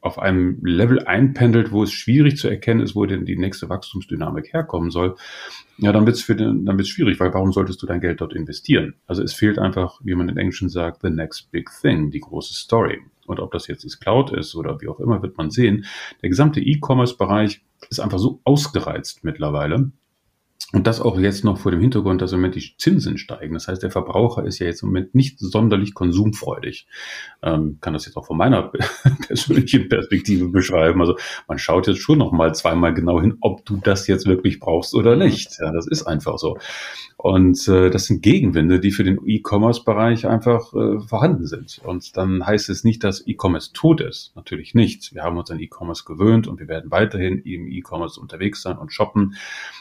auf 0.00 0.18
einem 0.18 0.58
Level 0.64 1.04
einpendelt, 1.04 1.72
wo 1.72 1.82
es 1.82 1.92
schwierig 1.92 2.36
zu 2.36 2.48
erkennen 2.48 2.80
ist, 2.80 2.94
wo 2.94 3.06
denn 3.06 3.24
die 3.24 3.36
nächste 3.36 3.68
Wachstumsdynamik 3.68 4.52
herkommen 4.52 4.90
soll, 4.90 5.16
ja, 5.78 5.92
dann 5.92 6.06
wird 6.06 6.16
es 6.16 6.26
dann 6.26 6.66
wird's 6.66 6.88
schwierig, 6.88 7.20
weil 7.20 7.32
warum 7.34 7.52
solltest 7.52 7.80
du 7.82 7.86
dein 7.86 8.00
Geld 8.00 8.20
dort 8.20 8.34
investieren? 8.34 8.94
Also 9.06 9.22
es 9.22 9.34
fehlt 9.34 9.58
einfach, 9.58 10.00
wie 10.02 10.14
man 10.14 10.28
in 10.28 10.36
Englischen 10.36 10.68
sagt, 10.68 11.02
the 11.02 11.10
next 11.10 11.50
big 11.50 11.70
thing, 11.80 12.10
die 12.10 12.20
große 12.20 12.54
Story. 12.54 13.00
Und 13.26 13.40
ob 13.40 13.52
das 13.52 13.66
jetzt 13.68 13.84
das 13.84 14.00
Cloud 14.00 14.32
ist 14.32 14.54
oder 14.54 14.80
wie 14.80 14.88
auch 14.88 15.00
immer, 15.00 15.22
wird 15.22 15.36
man 15.36 15.50
sehen. 15.50 15.84
Der 16.22 16.30
gesamte 16.30 16.60
E-Commerce-Bereich 16.60 17.60
ist 17.90 18.00
einfach 18.00 18.18
so 18.18 18.40
ausgereizt 18.44 19.22
mittlerweile. 19.22 19.92
Und 20.74 20.86
das 20.86 21.00
auch 21.00 21.18
jetzt 21.18 21.44
noch 21.44 21.56
vor 21.58 21.70
dem 21.70 21.80
Hintergrund, 21.80 22.20
dass 22.20 22.32
im 22.32 22.40
Moment 22.40 22.56
die 22.56 22.74
Zinsen 22.76 23.16
steigen. 23.16 23.54
Das 23.54 23.68
heißt, 23.68 23.82
der 23.82 23.90
Verbraucher 23.90 24.44
ist 24.44 24.58
ja 24.58 24.66
jetzt 24.66 24.82
im 24.82 24.90
Moment 24.90 25.14
nicht 25.14 25.38
sonderlich 25.40 25.94
konsumfreudig. 25.94 26.86
Ähm, 27.42 27.78
kann 27.80 27.94
das 27.94 28.04
jetzt 28.04 28.16
auch 28.18 28.26
von 28.26 28.36
meiner 28.36 28.70
persönlichen 29.26 29.88
Perspektive 29.88 30.48
beschreiben. 30.48 31.00
Also 31.00 31.16
man 31.46 31.58
schaut 31.58 31.86
jetzt 31.86 32.00
schon 32.00 32.18
noch 32.18 32.32
mal 32.32 32.54
zweimal 32.54 32.92
genau 32.92 33.18
hin, 33.18 33.38
ob 33.40 33.64
du 33.64 33.78
das 33.82 34.06
jetzt 34.08 34.26
wirklich 34.26 34.60
brauchst 34.60 34.94
oder 34.94 35.16
nicht. 35.16 35.56
Ja, 35.58 35.72
das 35.72 35.86
ist 35.86 36.02
einfach 36.02 36.36
so. 36.36 36.58
Und 37.16 37.66
äh, 37.66 37.90
das 37.90 38.04
sind 38.04 38.22
Gegenwinde, 38.22 38.78
die 38.78 38.92
für 38.92 39.02
den 39.02 39.18
E-Commerce-Bereich 39.26 40.28
einfach 40.28 40.72
äh, 40.72 41.00
vorhanden 41.00 41.46
sind. 41.46 41.80
Und 41.82 42.16
dann 42.16 42.46
heißt 42.46 42.68
es 42.68 42.84
nicht, 42.84 43.02
dass 43.02 43.26
E-Commerce 43.26 43.72
tot 43.72 44.00
ist. 44.00 44.36
Natürlich 44.36 44.72
nicht. 44.74 45.14
Wir 45.14 45.24
haben 45.24 45.36
uns 45.36 45.50
an 45.50 45.58
E-Commerce 45.58 46.04
gewöhnt 46.04 46.46
und 46.46 46.60
wir 46.60 46.68
werden 46.68 46.92
weiterhin 46.92 47.38
im 47.40 47.66
E-Commerce 47.66 48.20
unterwegs 48.20 48.62
sein 48.62 48.78
und 48.78 48.92
shoppen. 48.92 49.34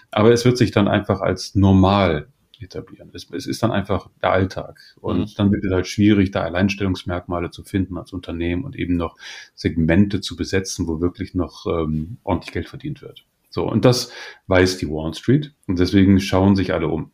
Aber 0.10 0.32
es 0.32 0.46
wird 0.46 0.58
sich 0.58 0.72
dann 0.78 0.88
einfach 0.88 1.22
als 1.22 1.56
normal 1.56 2.28
etablieren. 2.60 3.12
Es, 3.14 3.30
es 3.32 3.46
ist 3.46 3.62
dann 3.64 3.72
einfach 3.72 4.10
der 4.22 4.32
Alltag. 4.32 4.80
Und 5.00 5.20
mhm. 5.20 5.34
dann 5.36 5.52
wird 5.52 5.64
es 5.66 5.72
halt 5.72 5.88
schwierig, 5.88 6.32
da 6.32 6.42
Alleinstellungsmerkmale 6.42 7.52
zu 7.52 7.64
finden 7.64 7.98
als 7.98 8.14
Unternehmen 8.14 8.64
und 8.64 8.76
eben 8.76 8.96
noch 8.96 9.18
Segmente 9.54 10.22
zu 10.22 10.36
besetzen, 10.36 10.88
wo 10.88 11.02
wirklich 11.02 11.34
noch 11.34 11.66
ähm, 11.68 12.18
ordentlich 12.24 12.54
Geld 12.54 12.70
verdient 12.70 13.02
wird. 13.02 13.26
So, 13.50 13.70
und 13.70 13.86
das 13.86 14.12
weiß 14.48 14.78
die 14.78 14.90
Wall 14.90 15.14
Street 15.14 15.54
und 15.68 15.80
deswegen 15.80 16.20
schauen 16.20 16.56
sich 16.56 16.74
alle 16.74 16.88
um. 16.88 17.12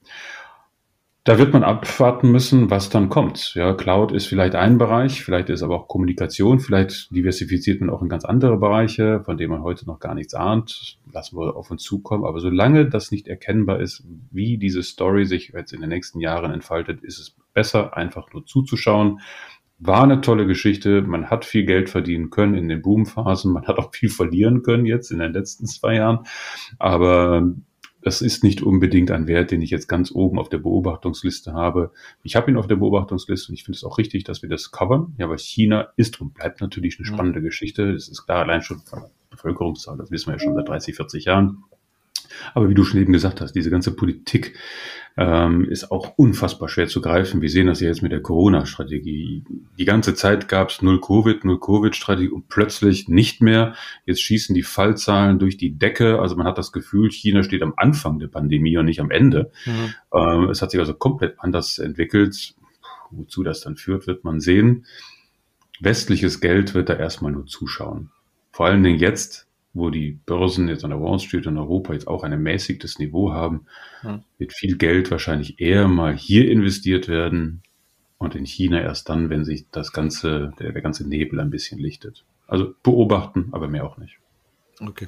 Da 1.26 1.38
wird 1.38 1.54
man 1.54 1.64
abwarten 1.64 2.34
müssen, 2.34 2.70
was 2.70 2.90
dann 2.90 3.08
kommt. 3.08 3.54
Ja, 3.56 3.74
Cloud 3.74 4.12
ist 4.12 4.26
vielleicht 4.26 4.56
ein 4.56 4.78
Bereich, 4.78 5.24
vielleicht 5.24 5.50
ist 5.50 5.64
aber 5.64 5.76
auch 5.76 5.88
Kommunikation, 5.88 6.60
vielleicht 6.60 7.16
diversifiziert 7.16 7.80
man 7.80 7.90
auch 7.90 8.02
in 8.02 8.10
ganz 8.10 8.26
andere 8.26 8.58
Bereiche, 8.58 9.22
von 9.24 9.38
denen 9.38 9.52
man 9.52 9.64
heute 9.64 9.86
noch 9.86 10.00
gar 10.00 10.16
nichts 10.16 10.34
ahnt. 10.34 10.98
Lassen 11.14 11.38
wir 11.38 11.56
auf 11.56 11.72
uns 11.72 11.84
zukommen. 11.84 12.26
Aber 12.26 12.40
solange 12.40 12.90
das 12.90 13.12
nicht 13.12 13.28
erkennbar 13.28 13.80
ist, 13.80 14.04
wie 14.32 14.58
diese 14.58 14.84
Story 14.84 15.26
sich 15.26 15.54
jetzt 15.54 15.72
in 15.72 15.82
den 15.82 15.90
nächsten 15.90 16.20
Jahren 16.20 16.52
entfaltet, 16.52 17.04
ist 17.04 17.20
es 17.20 17.36
besser, 17.54 17.96
einfach 17.96 18.34
nur 18.34 18.46
zuzuschauen 18.46 19.20
war 19.86 20.04
eine 20.04 20.22
tolle 20.22 20.48
Geschichte. 20.48 21.02
Man 21.02 21.30
hat 21.30 21.46
viel 21.46 21.66
Geld 21.66 21.90
verdienen 21.90 22.30
können 22.30 22.56
in 22.56 22.70
den 22.70 22.82
Boomphasen. 22.82 23.52
Man 23.52 23.68
hat 23.68 23.80
auch 23.80 23.94
viel 23.94 24.10
verlieren 24.10 24.64
können 24.64 24.86
jetzt 24.86 25.12
in 25.12 25.20
den 25.20 25.34
letzten 25.34 25.66
zwei 25.66 25.96
Jahren. 25.96 26.20
Aber 26.80 27.54
das 28.02 28.22
ist 28.22 28.44
nicht 28.44 28.62
unbedingt 28.62 29.12
ein 29.12 29.28
Wert, 29.28 29.52
den 29.52 29.62
ich 29.62 29.70
jetzt 29.70 29.88
ganz 29.88 30.12
oben 30.12 30.40
auf 30.40 30.50
der 30.50 30.58
Beobachtungsliste 30.58 31.54
habe. 31.54 31.92
Ich 32.24 32.36
habe 32.36 32.52
ihn 32.52 32.58
auf 32.58 32.68
der 32.68 32.76
Beobachtungsliste 32.76 33.52
und 33.52 33.56
ich 33.56 33.64
finde 33.64 33.78
es 33.78 33.84
auch 33.84 33.98
richtig, 33.98 34.24
dass 34.24 34.42
wir 34.42 34.50
das 34.50 34.72
covern. 34.72 35.16
Ja, 35.18 35.30
weil 35.30 35.38
China 35.38 35.90
ist 35.96 36.20
und 36.22 36.34
bleibt 36.34 36.62
natürlich 36.62 36.98
eine 37.00 37.06
spannende 37.06 37.40
mhm. 37.40 37.46
Geschichte. 37.46 37.94
Das 37.94 38.08
ist 38.08 38.26
klar, 38.26 38.44
allein 38.44 38.62
schon 38.62 38.80
von 38.80 39.04
Bevölkerungszahl, 39.34 39.98
das 39.98 40.12
wissen 40.12 40.28
wir 40.28 40.34
ja 40.34 40.40
schon 40.40 40.56
seit 40.56 40.68
30, 40.68 40.96
40 40.96 41.26
Jahren. 41.26 41.64
Aber 42.54 42.70
wie 42.70 42.74
du 42.74 42.84
schon 42.84 43.00
eben 43.00 43.14
gesagt 43.14 43.42
hast, 43.42 43.54
diese 43.54 43.70
ganze 43.70 43.96
Politik 43.96 44.58
ähm, 45.18 45.70
ist 45.70 45.92
auch 45.92 46.18
unfassbar 46.18 46.70
schwer 46.70 46.88
zu 46.88 47.02
greifen. 47.02 47.42
Wir 47.42 47.50
sehen 47.50 47.68
das 47.68 47.80
ja 47.80 47.88
jetzt 47.88 48.02
mit 48.02 48.12
der 48.12 48.22
Corona-Strategie. 48.22 49.44
Die 49.78 49.86
ganze 49.86 50.16
Zeit 50.16 50.48
gab 50.48 50.70
es 50.70 50.82
null 50.82 51.00
Covid, 51.00 51.46
null 51.46 51.60
Covid-Strategie 51.60 52.30
und 52.30 52.48
plötzlich 52.48 53.08
nicht 53.08 53.42
mehr. 53.42 53.76
Jetzt 54.06 54.22
schießen 54.22 54.56
die 54.56 54.64
Fallzahlen 54.64 55.40
durch 55.40 55.58
die 55.58 55.78
Decke. 55.78 56.20
Also 56.20 56.36
man 56.36 56.48
hat 56.48 56.58
das 56.58 56.72
Gefühl, 56.72 57.12
China 57.12 57.44
steht 57.44 57.62
am 57.62 57.74
Anfang 57.78 58.20
der 58.20 58.28
Pandemie 58.28 58.78
und 58.78 58.86
nicht 58.86 59.02
am 59.02 59.12
Ende. 59.12 59.52
Mhm. 59.66 59.94
Ähm, 60.14 60.50
es 60.50 60.62
hat 60.62 60.72
sich 60.72 60.80
also 60.80 60.94
komplett 60.94 61.36
anders 61.40 61.78
entwickelt. 61.78 62.56
Wozu 63.12 63.44
das 63.44 63.62
dann 63.62 63.76
führt, 63.76 64.08
wird 64.08 64.24
man 64.24 64.40
sehen. 64.40 64.86
Westliches 65.80 66.40
Geld 66.40 66.74
wird 66.74 66.90
da 66.90 66.96
erstmal 66.96 67.32
nur 67.32 67.46
zuschauen. 67.46 68.10
Vor 68.54 68.68
allen 68.68 68.84
Dingen 68.84 69.00
jetzt, 69.00 69.48
wo 69.74 69.90
die 69.90 70.20
Börsen 70.26 70.70
jetzt 70.70 70.84
an 70.84 70.92
der 70.92 71.02
Wall 71.02 71.20
Street 71.20 71.48
in 71.48 71.58
Europa 71.58 71.94
jetzt 71.94 72.08
auch 72.08 72.24
ein 72.24 72.32
ermäßigtes 72.32 73.00
Niveau 73.00 73.34
haben, 73.34 73.66
hm. 74.02 74.24
wird 74.38 74.54
viel 74.54 74.78
Geld 74.78 75.10
wahrscheinlich 75.10 75.60
eher 75.60 75.88
mal 75.88 76.16
hier 76.16 76.50
investiert 76.50 77.08
werden 77.08 77.64
und 78.20 78.36
in 78.36 78.46
China 78.46 78.80
erst 78.80 79.10
dann, 79.10 79.32
wenn 79.32 79.44
sich 79.44 79.66
das 79.72 79.92
ganze, 79.92 80.54
der, 80.60 80.72
der 80.72 80.82
ganze 80.84 81.08
Nebel 81.08 81.40
ein 81.40 81.50
bisschen 81.50 81.80
lichtet. 81.80 82.24
Also 82.48 82.76
beobachten, 82.84 83.50
aber 83.52 83.68
mehr 83.68 83.86
auch 83.86 83.98
nicht. 83.98 84.18
Okay. 84.80 85.08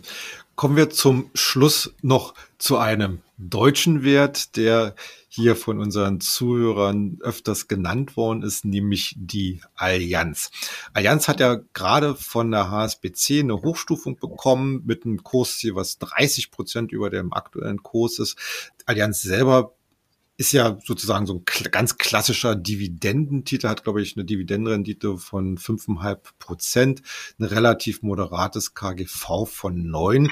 Kommen 0.56 0.76
wir 0.76 0.90
zum 0.90 1.30
Schluss 1.36 1.94
noch 2.02 2.34
zu 2.58 2.78
einem 2.78 3.20
deutschen 3.38 4.04
Wert, 4.04 4.58
der 4.58 4.96
hier 5.36 5.56
von 5.58 5.80
unseren 5.80 6.22
Zuhörern 6.22 7.18
öfters 7.20 7.68
genannt 7.68 8.16
worden 8.16 8.42
ist, 8.42 8.64
nämlich 8.64 9.16
die 9.18 9.62
Allianz. 9.76 10.50
Allianz 10.94 11.28
hat 11.28 11.42
ja 11.42 11.60
gerade 11.74 12.16
von 12.16 12.52
der 12.52 12.72
HSBC 12.72 13.42
eine 13.42 13.62
Hochstufung 13.62 14.18
bekommen 14.18 14.84
mit 14.86 15.06
einem 15.06 15.24
Kursziel, 15.24 15.76
was 15.76 16.00
30 16.00 16.52
Prozent 16.52 16.92
über 16.94 17.10
dem 17.10 17.34
aktuellen 17.34 17.84
Kurs 17.84 18.20
ist. 18.20 18.38
Allianz 18.86 19.22
selber 19.22 19.76
ist 20.38 20.52
ja 20.52 20.78
sozusagen 20.84 21.26
so 21.26 21.36
ein 21.36 21.72
ganz 21.72 21.98
klassischer 21.98 22.56
Dividendentitel, 22.56 23.68
hat, 23.68 23.84
glaube 23.84 24.02
ich, 24.02 24.16
eine 24.16 24.26
Dividendenrendite 24.26 25.18
von 25.18 25.58
fünfeinhalb 25.58 26.38
Prozent, 26.40 27.02
ein 27.40 27.46
relativ 27.46 28.02
moderates 28.02 28.74
KGV 28.74 29.46
von 29.46 29.88
neun. 29.88 30.30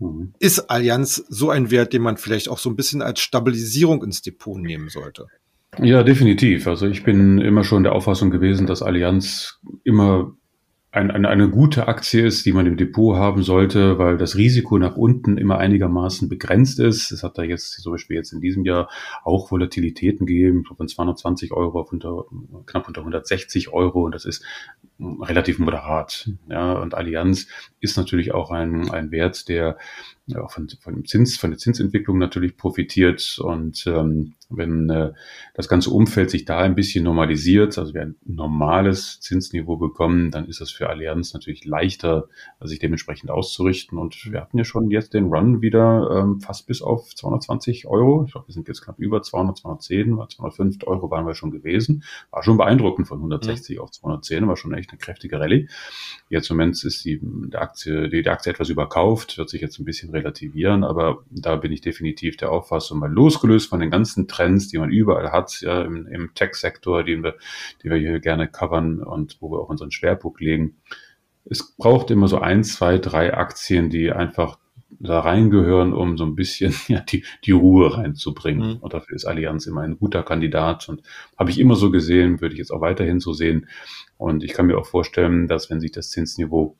Mhm. 0.00 0.32
Ist 0.38 0.70
Allianz 0.70 1.24
so 1.28 1.50
ein 1.50 1.70
Wert, 1.70 1.92
den 1.92 2.02
man 2.02 2.16
vielleicht 2.16 2.48
auch 2.48 2.58
so 2.58 2.70
ein 2.70 2.76
bisschen 2.76 3.02
als 3.02 3.20
Stabilisierung 3.20 4.02
ins 4.02 4.22
Depot 4.22 4.58
nehmen 4.58 4.88
sollte? 4.88 5.26
Ja, 5.78 6.02
definitiv. 6.02 6.66
Also 6.66 6.86
ich 6.86 7.04
bin 7.04 7.38
immer 7.38 7.64
schon 7.64 7.82
der 7.82 7.92
Auffassung 7.92 8.30
gewesen, 8.30 8.66
dass 8.66 8.82
Allianz 8.82 9.60
immer 9.84 10.32
ein, 10.96 11.10
eine, 11.10 11.28
eine 11.28 11.50
gute 11.50 11.88
Aktie 11.88 12.26
ist, 12.26 12.46
die 12.46 12.52
man 12.52 12.64
im 12.64 12.78
Depot 12.78 13.16
haben 13.16 13.42
sollte, 13.42 13.98
weil 13.98 14.16
das 14.16 14.36
Risiko 14.36 14.78
nach 14.78 14.96
unten 14.96 15.36
immer 15.36 15.58
einigermaßen 15.58 16.28
begrenzt 16.30 16.80
ist. 16.80 17.10
Es 17.10 17.22
hat 17.22 17.36
da 17.36 17.42
jetzt 17.42 17.82
zum 17.82 17.92
Beispiel 17.92 18.16
jetzt 18.16 18.32
in 18.32 18.40
diesem 18.40 18.64
Jahr 18.64 18.88
auch 19.22 19.50
Volatilitäten 19.50 20.26
gegeben, 20.26 20.64
von 20.64 20.88
220 20.88 21.52
Euro 21.52 21.80
auf 21.80 21.92
unter, 21.92 22.24
knapp 22.64 22.88
unter 22.88 23.02
160 23.02 23.74
Euro 23.74 24.06
und 24.06 24.14
das 24.14 24.24
ist 24.24 24.42
relativ 24.98 25.58
moderat. 25.58 26.30
Ja, 26.48 26.72
und 26.72 26.94
Allianz 26.94 27.48
ist 27.80 27.96
natürlich 27.96 28.32
auch 28.32 28.50
ein, 28.50 28.90
ein 28.90 29.10
Wert, 29.10 29.48
der 29.48 29.76
auch 30.34 30.50
von, 30.50 30.68
von 30.80 30.94
dem 30.94 31.04
Zins, 31.04 31.36
von 31.36 31.50
der 31.50 31.58
Zinsentwicklung 31.58 32.18
natürlich 32.18 32.56
profitiert. 32.56 33.38
Und 33.38 33.86
ähm, 33.86 34.34
wenn 34.48 34.90
äh, 34.90 35.12
das 35.54 35.68
ganze 35.68 35.90
Umfeld 35.90 36.30
sich 36.30 36.44
da 36.44 36.58
ein 36.58 36.74
bisschen 36.74 37.04
normalisiert, 37.04 37.78
also 37.78 37.94
wir 37.94 38.02
ein 38.02 38.16
normales 38.24 39.20
Zinsniveau 39.20 39.76
bekommen, 39.76 40.32
dann 40.32 40.46
ist 40.46 40.60
das 40.60 40.72
für 40.72 40.88
Allianz 40.88 41.32
natürlich 41.32 41.64
leichter, 41.64 42.28
sich 42.60 42.80
dementsprechend 42.80 43.30
auszurichten. 43.30 43.98
Und 43.98 44.32
wir 44.32 44.40
hatten 44.40 44.58
ja 44.58 44.64
schon 44.64 44.90
jetzt 44.90 45.14
den 45.14 45.26
Run 45.26 45.62
wieder 45.62 46.10
ähm, 46.10 46.40
fast 46.40 46.66
bis 46.66 46.82
auf 46.82 47.14
220 47.14 47.86
Euro. 47.86 48.24
Ich 48.26 48.32
glaube, 48.32 48.48
wir 48.48 48.54
sind 48.54 48.66
jetzt 48.66 48.82
knapp 48.82 48.98
über 48.98 49.22
200, 49.22 49.58
210, 49.58 50.16
205 50.28 50.86
Euro 50.86 51.10
waren 51.10 51.26
wir 51.26 51.34
schon 51.34 51.52
gewesen. 51.52 52.02
War 52.30 52.42
schon 52.42 52.56
beeindruckend 52.56 53.06
von 53.06 53.18
160 53.18 53.76
mhm. 53.76 53.82
auf 53.82 53.92
210, 53.92 54.48
war 54.48 54.56
schon 54.56 54.74
echt 54.74 54.85
eine 54.90 54.98
kräftige 54.98 55.38
Rallye. 55.40 55.68
Jetzt 56.28 56.50
im 56.50 56.56
Moment 56.56 56.82
ist 56.84 57.04
die, 57.04 57.20
der 57.22 57.62
Aktie, 57.62 58.08
die, 58.08 58.22
die 58.22 58.28
Aktie 58.28 58.52
etwas 58.52 58.68
überkauft, 58.68 59.38
wird 59.38 59.48
sich 59.48 59.60
jetzt 59.60 59.78
ein 59.78 59.84
bisschen 59.84 60.10
relativieren, 60.10 60.84
aber 60.84 61.24
da 61.30 61.56
bin 61.56 61.72
ich 61.72 61.80
definitiv 61.80 62.36
der 62.36 62.50
Auffassung, 62.50 62.98
mal 62.98 63.12
losgelöst 63.12 63.68
von 63.68 63.80
den 63.80 63.90
ganzen 63.90 64.28
Trends, 64.28 64.68
die 64.68 64.78
man 64.78 64.90
überall 64.90 65.32
hat, 65.32 65.60
ja, 65.60 65.82
im, 65.82 66.06
im 66.06 66.34
Tech-Sektor, 66.34 67.04
den 67.04 67.22
wir, 67.22 67.36
die 67.82 67.90
wir 67.90 67.96
hier 67.96 68.20
gerne 68.20 68.48
covern 68.48 69.02
und 69.02 69.38
wo 69.40 69.50
wir 69.50 69.60
auch 69.60 69.68
unseren 69.68 69.90
Schwerpunkt 69.90 70.40
legen. 70.40 70.76
Es 71.48 71.76
braucht 71.76 72.10
immer 72.10 72.28
so 72.28 72.38
ein, 72.38 72.64
zwei, 72.64 72.98
drei 72.98 73.34
Aktien, 73.34 73.88
die 73.90 74.10
einfach 74.10 74.58
da 74.88 75.20
reingehören, 75.20 75.92
um 75.92 76.16
so 76.16 76.24
ein 76.24 76.36
bisschen 76.36 76.74
ja, 76.88 77.00
die, 77.00 77.24
die 77.44 77.52
Ruhe 77.52 77.96
reinzubringen. 77.96 78.74
Mhm. 78.74 78.76
Und 78.78 78.94
dafür 78.94 79.16
ist 79.16 79.24
Allianz 79.24 79.66
immer 79.66 79.82
ein 79.82 79.98
guter 79.98 80.22
Kandidat 80.22 80.88
und 80.88 81.02
habe 81.38 81.50
ich 81.50 81.58
immer 81.58 81.76
so 81.76 81.90
gesehen, 81.90 82.40
würde 82.40 82.54
ich 82.54 82.58
jetzt 82.58 82.70
auch 82.70 82.80
weiterhin 82.80 83.20
so 83.20 83.32
sehen. 83.32 83.68
Und 84.16 84.42
ich 84.44 84.52
kann 84.52 84.66
mir 84.66 84.78
auch 84.78 84.86
vorstellen, 84.86 85.48
dass 85.48 85.70
wenn 85.70 85.80
sich 85.80 85.92
das 85.92 86.10
Zinsniveau 86.10 86.76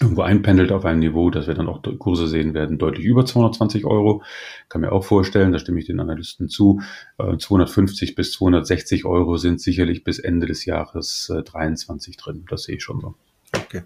irgendwo 0.00 0.22
einpendelt 0.22 0.70
auf 0.70 0.84
einem 0.84 1.00
Niveau, 1.00 1.28
dass 1.30 1.48
wir 1.48 1.54
dann 1.54 1.68
auch 1.68 1.82
Kurse 1.98 2.28
sehen 2.28 2.54
werden, 2.54 2.78
deutlich 2.78 3.04
über 3.04 3.26
220 3.26 3.84
Euro. 3.84 4.22
Kann 4.68 4.82
mir 4.82 4.92
auch 4.92 5.04
vorstellen, 5.04 5.50
da 5.50 5.58
stimme 5.58 5.80
ich 5.80 5.86
den 5.86 5.98
Analysten 5.98 6.48
zu, 6.48 6.80
250 7.18 8.10
äh, 8.10 8.14
bis 8.14 8.32
260 8.32 9.04
Euro 9.04 9.38
sind 9.38 9.60
sicherlich 9.60 10.04
bis 10.04 10.20
Ende 10.20 10.46
des 10.46 10.64
Jahres 10.66 11.32
23 11.44 12.14
äh, 12.14 12.16
drin. 12.16 12.44
Das 12.48 12.64
sehe 12.64 12.76
ich 12.76 12.82
schon 12.84 13.00
so. 13.00 13.14
Okay. 13.68 13.82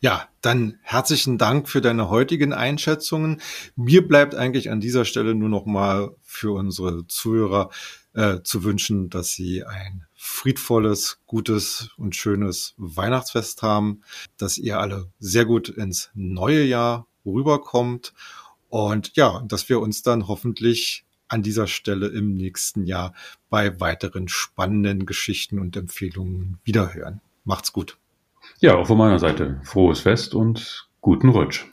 Ja, 0.00 0.30
dann 0.40 0.78
herzlichen 0.80 1.36
Dank 1.36 1.68
für 1.68 1.82
deine 1.82 2.08
heutigen 2.08 2.54
Einschätzungen. 2.54 3.42
Mir 3.76 4.08
bleibt 4.08 4.34
eigentlich 4.34 4.70
an 4.70 4.80
dieser 4.80 5.04
Stelle 5.04 5.34
nur 5.34 5.50
noch 5.50 5.66
mal 5.66 6.16
für 6.22 6.56
unsere 6.56 7.06
Zuhörer 7.06 7.68
äh, 8.14 8.40
zu 8.42 8.64
wünschen, 8.64 9.10
dass 9.10 9.32
sie 9.32 9.62
ein 9.62 10.06
friedvolles, 10.14 11.18
gutes 11.26 11.90
und 11.98 12.16
schönes 12.16 12.72
Weihnachtsfest 12.78 13.60
haben, 13.60 14.00
dass 14.38 14.56
ihr 14.56 14.80
alle 14.80 15.10
sehr 15.18 15.44
gut 15.44 15.68
ins 15.68 16.10
neue 16.14 16.64
Jahr 16.64 17.06
rüberkommt 17.26 18.14
und 18.70 19.16
ja, 19.16 19.44
dass 19.46 19.68
wir 19.68 19.80
uns 19.80 20.02
dann 20.02 20.28
hoffentlich 20.28 21.04
an 21.28 21.42
dieser 21.42 21.66
Stelle 21.66 22.06
im 22.06 22.32
nächsten 22.32 22.86
Jahr 22.86 23.12
bei 23.50 23.80
weiteren 23.80 24.28
spannenden 24.28 25.04
Geschichten 25.04 25.58
und 25.58 25.76
Empfehlungen 25.76 26.58
wiederhören. 26.64 27.20
Macht's 27.44 27.74
gut. 27.74 27.98
Ja, 28.60 28.76
auch 28.76 28.86
von 28.86 28.98
meiner 28.98 29.18
Seite 29.18 29.60
frohes 29.64 30.00
Fest 30.00 30.34
und 30.34 30.88
guten 31.00 31.28
Rutsch. 31.28 31.66